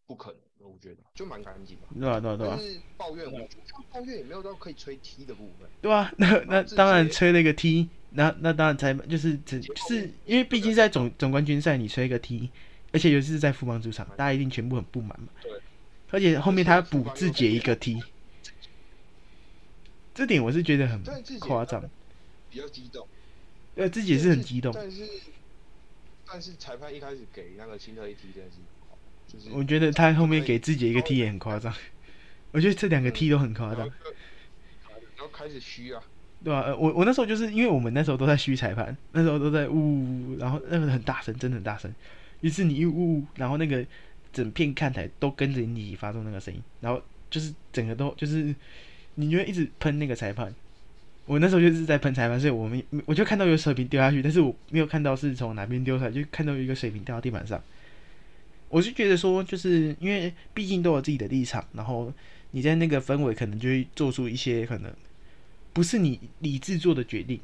[0.06, 1.86] 不可能的，我觉得就蛮干净的。
[1.98, 5.68] 对啊对啊对啊但，是抱怨，我觉得抱怨也没有到可以吹踢的部分。
[5.80, 12.50] 对啊，那那当然吹了一个 T，那那当然才就是只就是因为毕竟在总总冠军赛你吹一个 T，
[12.92, 15.28] 而且尤其是在富邦主场，大家一定全部很不满嘛。
[15.42, 15.52] 对。
[16.10, 17.98] 而且后面他补自己一个 T，
[20.14, 21.02] 这点我是觉得很
[21.40, 21.82] 夸张，
[22.50, 23.08] 比较激动，
[23.76, 24.70] 呃，自己也是很激动。
[24.74, 25.08] 但是
[26.32, 28.56] 但是裁判一开始给那个辛特一踢真的是
[28.88, 28.96] 好，
[29.28, 31.70] 就是我觉得他后面给自己一个踢也很夸张，
[32.52, 34.10] 我觉得这两个踢都很夸张然后，就
[35.14, 36.02] 然后开始虚啊，
[36.42, 41.94] 对吧、呃我我那时候就是因为我们那时候都在虚裁判，那时候都在呜呜呜，然后那个很大声，真的很大声。
[42.40, 43.84] 于是你一呜呜，然后那个
[44.32, 48.54] 整片看台都跟着你发出那个声音，然后就是整个都就是
[49.16, 50.54] 你就会一直喷那个裁判。
[51.24, 57.62] 我那时候就是在喷裁判，所以我们我就看到有水瓶掉下去，但是我没有看到是从哪边丢出来，就看到一个水瓶掉到地板上。
[58.68, 62.12] 我是觉得说，就是因为毕竟都有自己的立场，然后
[62.50, 64.90] 你在那个氛围可能就会做出一些可能
[65.72, 67.38] 不是你理智做的决定。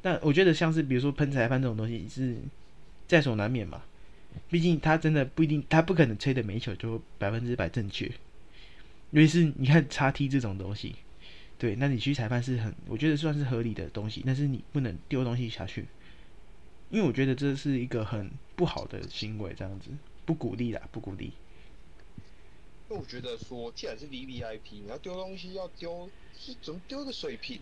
[0.00, 2.36] 但我觉得像是比如说喷裁判这种东西是
[3.06, 3.82] 在所难免嘛，
[4.50, 8.10] 毕竟他真的不一定，他不可能吹的每一球就百分之百正确。
[9.10, 10.96] 尤其是你看叉 T 这种东西，
[11.62, 15.86] 对，那你去裁判是很，我觉得算是合理的东西，但是你不能丢东西下去，
[16.90, 19.90] 因为我觉得这是一个很不好的行为，这样子
[20.24, 21.30] 不鼓励啦，不鼓励。
[22.88, 27.60] 那我觉得说，既然是 V V I P，你要丢东西要丢，是怎么丢个水瓶？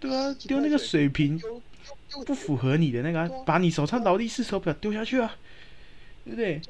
[0.00, 1.62] 对啊，丢那个水水瓶丢
[2.08, 5.36] 丢不符合你的那个、把你手上劳力士手表丢下去啊，
[6.24, 6.60] 对不对？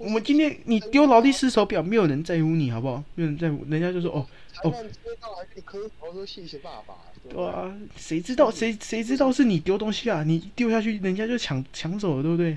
[0.00, 3.04] 我们今天你丢劳力士手表，没有人在乎你，好不好？
[3.16, 6.94] 没有人在乎，人家就说哦，裁判接到还可以说谢谢爸爸，
[7.28, 10.24] 对啊，谁知道谁谁知道是你丢东西啊？
[10.24, 12.56] 你丢下去，人家就抢抢走了，对不对？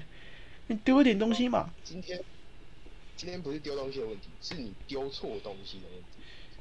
[0.68, 2.18] 你丢一点东西嘛，今天
[3.18, 6.06] 今天不是丢东西的问题，是你丢错东西的问题。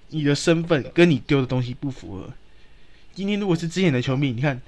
[0.09, 2.28] 你的身份跟你丢的东西不符合。
[3.14, 4.61] 今天如果是之前的球迷，你看，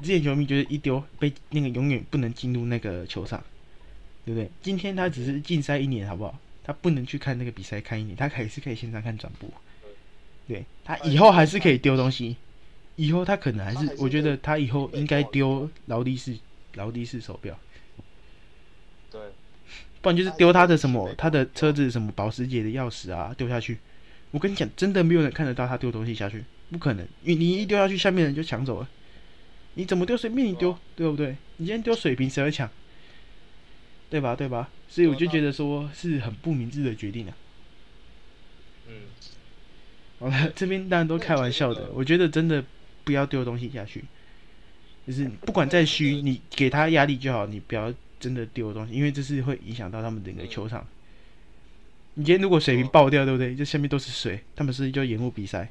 [0.00, 3.44] 之前球迷就是一丢被那个永远不能进入那个球场，
[4.26, 4.50] 对不对？
[4.60, 6.38] 今天他只是禁赛一年，好不好？
[6.62, 9.48] 他不能去看那个比赛看一年，他还是可以线上看转播。
[10.48, 12.36] 对他以后还是可以丢东西，
[12.96, 16.36] 以后他可能还是，我觉得他以后应该丢劳力士
[16.74, 17.58] 劳力士手表，
[19.10, 19.20] 对，
[20.00, 23.78] 不然就是丢他的什么他的车子什么保时捷的钥匙啊丢下去。
[24.32, 28.88] 我跟你讲，真的没有人看得到他丢东西下去，不可能，因为你一丢下去，下面人就抢走了。
[29.74, 31.36] 你怎么丢随便你丢，对不对？
[31.56, 32.68] 你今天丢水瓶谁会抢？
[34.08, 34.36] 对吧？
[34.36, 34.68] 对吧？
[34.88, 37.36] 所以我就觉得说是很不明智的决定啊。
[38.88, 38.94] 嗯，
[40.18, 42.64] 好了， 这边当然都开玩笑的，我觉得真的
[43.04, 44.04] 不要丢东西下去，
[45.06, 50.86] 就是不管再虚，你给他压力就好，你不要真的丢东西，因为这是会影响到他们整个球场。
[52.14, 53.54] 你今天如果水平爆掉，对不对？
[53.54, 55.68] 这下面都是水，他们是就延误比赛。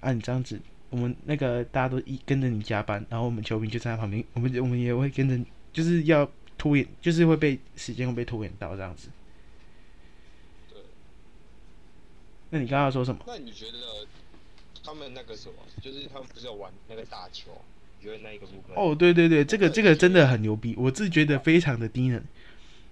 [0.00, 9.08] 啊，你这样子，我们那个大家都一跟着你加班，然后我们球迷就站在旁边，我们我们也会跟着，就是要拖延，就是会被时间会被拖延到这样子。
[10.70, 10.78] 对。
[12.50, 13.22] 那你刚刚说什么？
[13.26, 14.06] 那你觉得
[14.84, 17.50] 他们那个什么，就是他们不是有玩那个打球？
[17.98, 18.76] 你觉得那一个部分？
[18.76, 22.22] 哦，对对对，这个这个真的很牛逼，我自觉得非常的低能，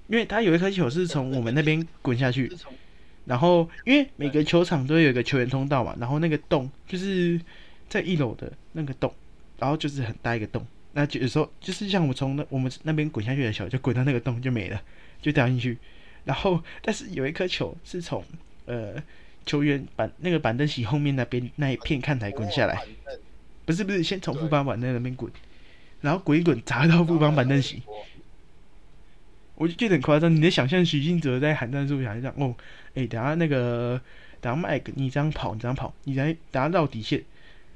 [0.08, 2.50] 因为他有一颗球是从我们那边滚下去，
[3.26, 7.38] 然后因为每个球场都有一个球员通道嘛，然后那个洞就是
[7.90, 9.14] 在一楼的那个洞，
[9.58, 14.82] 然后就是很大一个洞，那就有时候就是像我从那我们那边滚下去的球，就滚到那个洞就没了，
[15.20, 15.78] 就掉进去，
[16.24, 18.24] 然后但是有一颗球是从
[18.66, 18.94] 呃
[19.44, 22.82] 球员板那个板凳席后面那边那一片看台滚下来。
[23.64, 25.30] 不是不是，先从副班板凳那边滚，
[26.00, 27.80] 然后滚一滚砸到副班板凳席，
[29.54, 30.34] 我就觉得很夸张。
[30.34, 32.52] 你的想象徐静哲在喊战术，想这样哦，
[32.94, 34.00] 哎、等下那个
[34.40, 37.22] 等下麦克你这样跑，你这样跑，你来等下绕底线，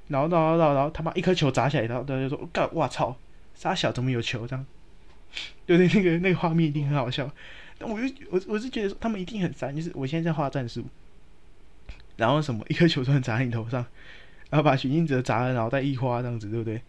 [0.08, 3.16] 然后然后，然后，然后他妈一颗球砸下来，然后大家就说干，我操，
[3.54, 4.66] 傻小怎么有球这样？
[5.66, 7.30] 对 不对，那个那个画面一定很好笑。
[7.78, 10.84] 但我就我我是觉得说他们一定很烦，就是我现在在画战术，
[12.16, 13.84] 然后什么一颗球突然砸在你头上。
[14.48, 16.80] 然后把许晋哲砸了，然后再一花这样子，对不对？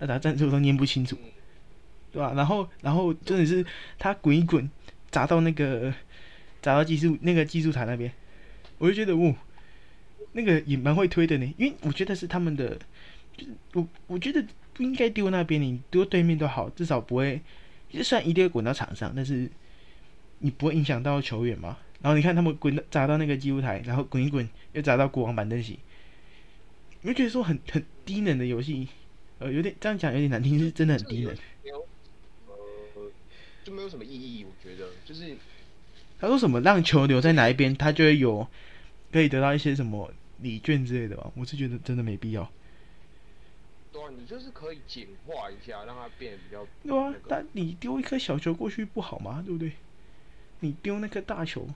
[0.00, 1.16] 那打战术都念不清楚，
[2.12, 2.34] 对吧？
[2.36, 3.64] 然后，然后真的是
[3.98, 4.70] 他滚一滚，
[5.10, 5.90] 砸到那个
[6.60, 8.12] 砸到技术那个技术台那边，
[8.76, 9.34] 我就觉得，哦，
[10.36, 11.54] 那个也蛮会推的呢。
[11.56, 12.78] 因为我觉得是他们的，
[13.34, 17.40] 就是我我觉得不应该丢那边，你丢对面都好，至少不会，
[17.90, 19.50] 就算一定会滚到场上，但是
[20.40, 21.78] 你不会影响到球员嘛。
[22.02, 25.78] 然后你看他们滚砸到那个机务台，然后滚一滚又砸到国王板凳席。
[27.00, 28.86] 你会觉得说很很低能的游戏，
[29.38, 31.34] 呃，有点这样讲有点难听，是真的很低能。
[32.46, 32.54] 呃，
[33.64, 34.44] 就没有什么意义。
[34.44, 35.34] 我觉得就是
[36.20, 38.46] 他说什么让球留在哪一边，他就会有
[39.10, 41.30] 可以得到一些什么礼券之类的吧？
[41.36, 42.50] 我是觉得真的没必要。
[43.92, 49.42] 对啊，你就是可以简化一下，让它变得比较对啊那，个但你丢一颗小球过去不好吗？
[49.44, 49.72] 对不对？
[50.60, 51.68] 你丢那颗大球，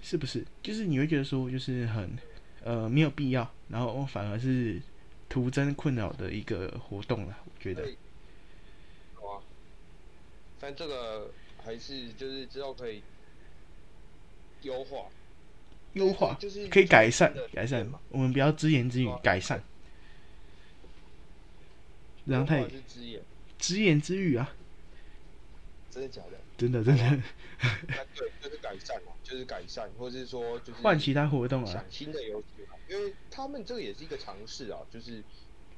[0.00, 0.44] 是不是？
[0.62, 2.18] 就是你会觉得说，就是很
[2.62, 4.80] 呃没有必要，然后反而是
[5.28, 7.36] 徒增困扰的一个活动了。
[7.44, 7.88] 我觉得，
[9.14, 9.42] 好啊。
[10.60, 11.30] 但这个
[11.62, 13.02] 还是就是之后可以
[14.62, 15.06] 优化，
[15.94, 19.62] 优化就是可以改善改善嘛，我们不要只言自语改善，
[22.26, 23.22] 然后他只言。
[24.00, 24.54] 自语啊，
[25.90, 26.38] 真的假的？
[26.58, 27.02] 真的真的。
[28.14, 31.72] 对，就是改善嘛，就是改善，或者是说就是换其他活动啊。
[31.72, 35.22] 想，新的游戏嘛，因为他们这个也是一个尝试啊，就是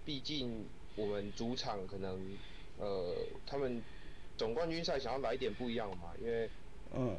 [0.04, 2.18] 毕竟我们主场可能
[2.78, 3.14] 呃，
[3.46, 3.80] 他们
[4.36, 6.50] 总冠军赛想要来一点不一样嘛，因为
[6.92, 7.16] 嗯，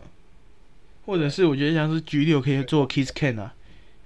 [1.07, 3.55] 或者是我觉得像是 G 六可以做 Kiss Can 啊，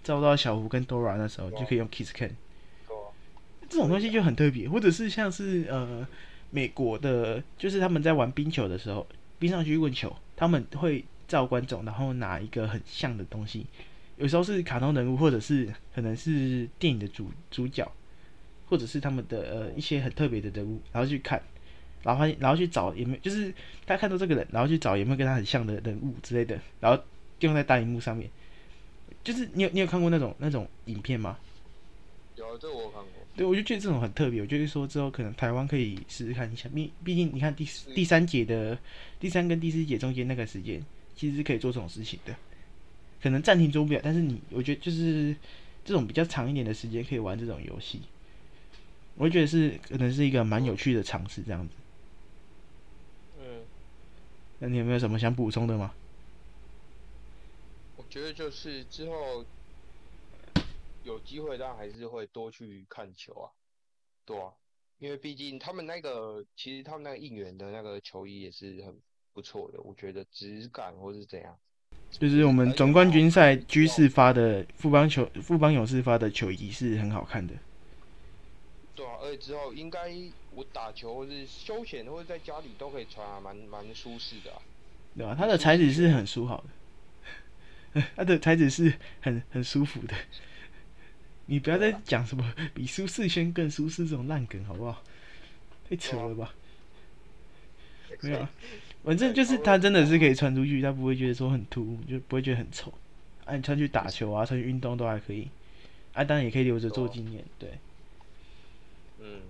[0.04, 2.36] 照到小胡跟 Dora 那时候就可以用 Kiss Can。
[3.68, 6.08] 这种东西就很特别，或者是像是呃
[6.52, 9.08] 美国的，就是他们在玩冰球的时候，
[9.40, 13.66] 冰上曲棍球，他们会照观众，然后拿一个很像的东西，
[14.18, 17.92] 有时候是卡通人物，或者是可能是电影的主主角，
[18.68, 21.42] 或者是他们的呃一些很特别的人物，然后去看，
[22.04, 23.54] 然后发现，然后去找有没有，就是
[23.86, 27.04] 他看到这个人，然后去找有没有跟他很像的人物之类的，然后
[27.40, 28.30] 用在大荧幕上面。
[29.24, 31.38] 就是你有你有看过那种那种影片吗？
[32.36, 34.42] 有这个我有看过，对，我就觉得这种很特别。
[34.42, 38.76] 我就是说之后可能台湾可以试试看一下，毕毕竟你看第四第三节的
[39.20, 40.84] 第三跟第四节中间那个时间，
[41.16, 42.34] 其实是可以做这种事情的。
[43.22, 45.36] 可能暂停做不了，但是你我觉得就是
[45.86, 48.02] 这种比较长一点的时间可以玩这种游戏，
[49.16, 51.76] 我觉得是可能是一个蛮有趣的尝试这样子。
[54.62, 55.94] 嗯，那你有没有什么想补充的吗？
[57.98, 59.44] 我觉得就是之后
[61.04, 63.50] 有机会，当然还是会多去看球啊，
[64.26, 64.52] 对啊，
[65.00, 68.96] 因为毕竟他们那个其实他们那个应援的那个球衣也是很
[69.34, 71.58] 不错的，我觉得质感或是怎样。
[72.12, 77.54] 就是我们总冠军赛居士发的富邦球富邦勇士发的球衣是很好看的。
[78.94, 80.12] 对啊，而且之后应该
[80.54, 84.62] 我打球或是休闲或者在家里都可以穿啊，蛮蛮舒适的啊。
[85.16, 86.64] 对吧、它的材质是很舒好
[87.94, 90.16] 的， 它的材质是很很舒服的。
[91.48, 95.04] 你不要再讲什么比舒适圈更舒适这种烂梗好不好？
[95.90, 96.54] 太扯了吧？
[98.22, 98.50] 没有啊，
[99.04, 102.94] 反正就是它真的是可以穿出去，它不会觉得说很突兀，就不会觉得很丑。
[103.44, 105.50] 啊，你穿去打球啊，穿去运动都还可以。
[106.14, 107.80] 啊，当然也可以留着做纪念，对，
[109.20, 109.42] 嗯，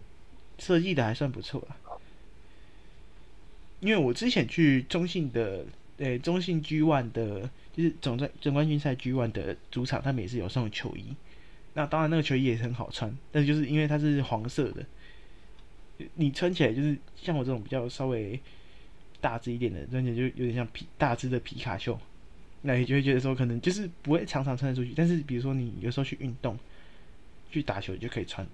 [0.61, 1.75] 设计的还算不错啊。
[3.79, 5.65] 因为我之前去中信的，
[5.97, 11.15] 呃，中信 G One 的，就是总冠总冠军赛 G One 的主场，他们也是有送球衣。
[11.73, 14.85] 那当然那个球衣也是很好穿，但是就是因为它是黄色的，
[16.13, 18.39] 你穿起来就是像我这种比较稍微
[19.19, 21.99] 大只一点的，穿起来就有点像皮大只的皮卡丘。
[22.61, 26.55] 那你就会觉得说，可能就是不会常常穿得出去，但是比如说你有时候去运动、
[27.49, 28.45] 去打球，你就可以穿。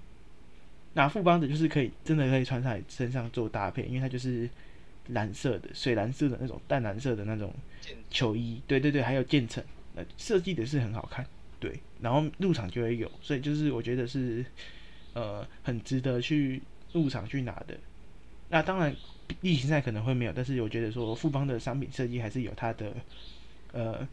[0.97, 4.49] 那富邦的就是可以真的可以穿在身上做搭配，因为它就是
[5.09, 7.53] 蓝色的、水蓝色的那种淡蓝色的那种
[8.09, 11.23] 球衣，对对对，还有渐层，呃，设计的是很好看，
[11.59, 14.43] 对，然后入场就会有，所以就是我觉得是
[15.13, 17.77] 呃很值得去入场去拿的。
[18.49, 18.95] 那当然
[19.41, 22.91] 例行赛可能会没有，但是我觉得说富邦的商品设计还是有它的
[23.71, 24.07] 呃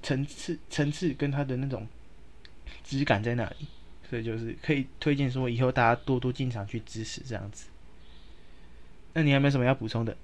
[0.00, 1.88] 层次层次跟它的那种
[2.84, 3.66] 质感在那里，
[4.10, 7.68] 所以就是可以推荐说以后大家多多进场去支持这样子。
[9.12, 10.16] 那你还有没有什么要补充的？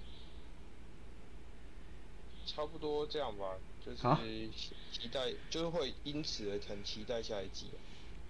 [2.45, 3.45] 差不多这样吧，
[3.85, 7.79] 就是期期待，就是会因此而很期待下一季啊。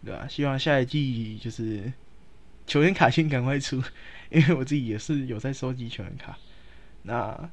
[0.05, 1.91] 对啊、希望下一季就是
[2.67, 3.83] 球员卡先赶快出，
[4.31, 6.39] 因为我自己也是有在收集球员卡。
[7.05, 7.51] 那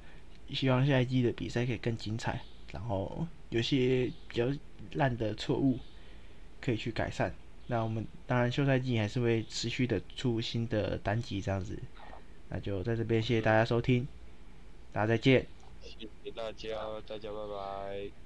[0.49, 2.41] 希望下一季的比赛可以更精彩，
[2.73, 4.51] 然后有些比较
[4.93, 5.79] 烂的错误
[6.59, 7.33] 可以去改善。
[7.67, 11.81] 那我们当然休赛季还是会持续的出新的单集这样子。
[12.49, 14.07] 那就在这边谢谢大家收听，
[14.91, 15.47] 大家再见。
[15.81, 18.22] 谢谢大家，大家拜拜。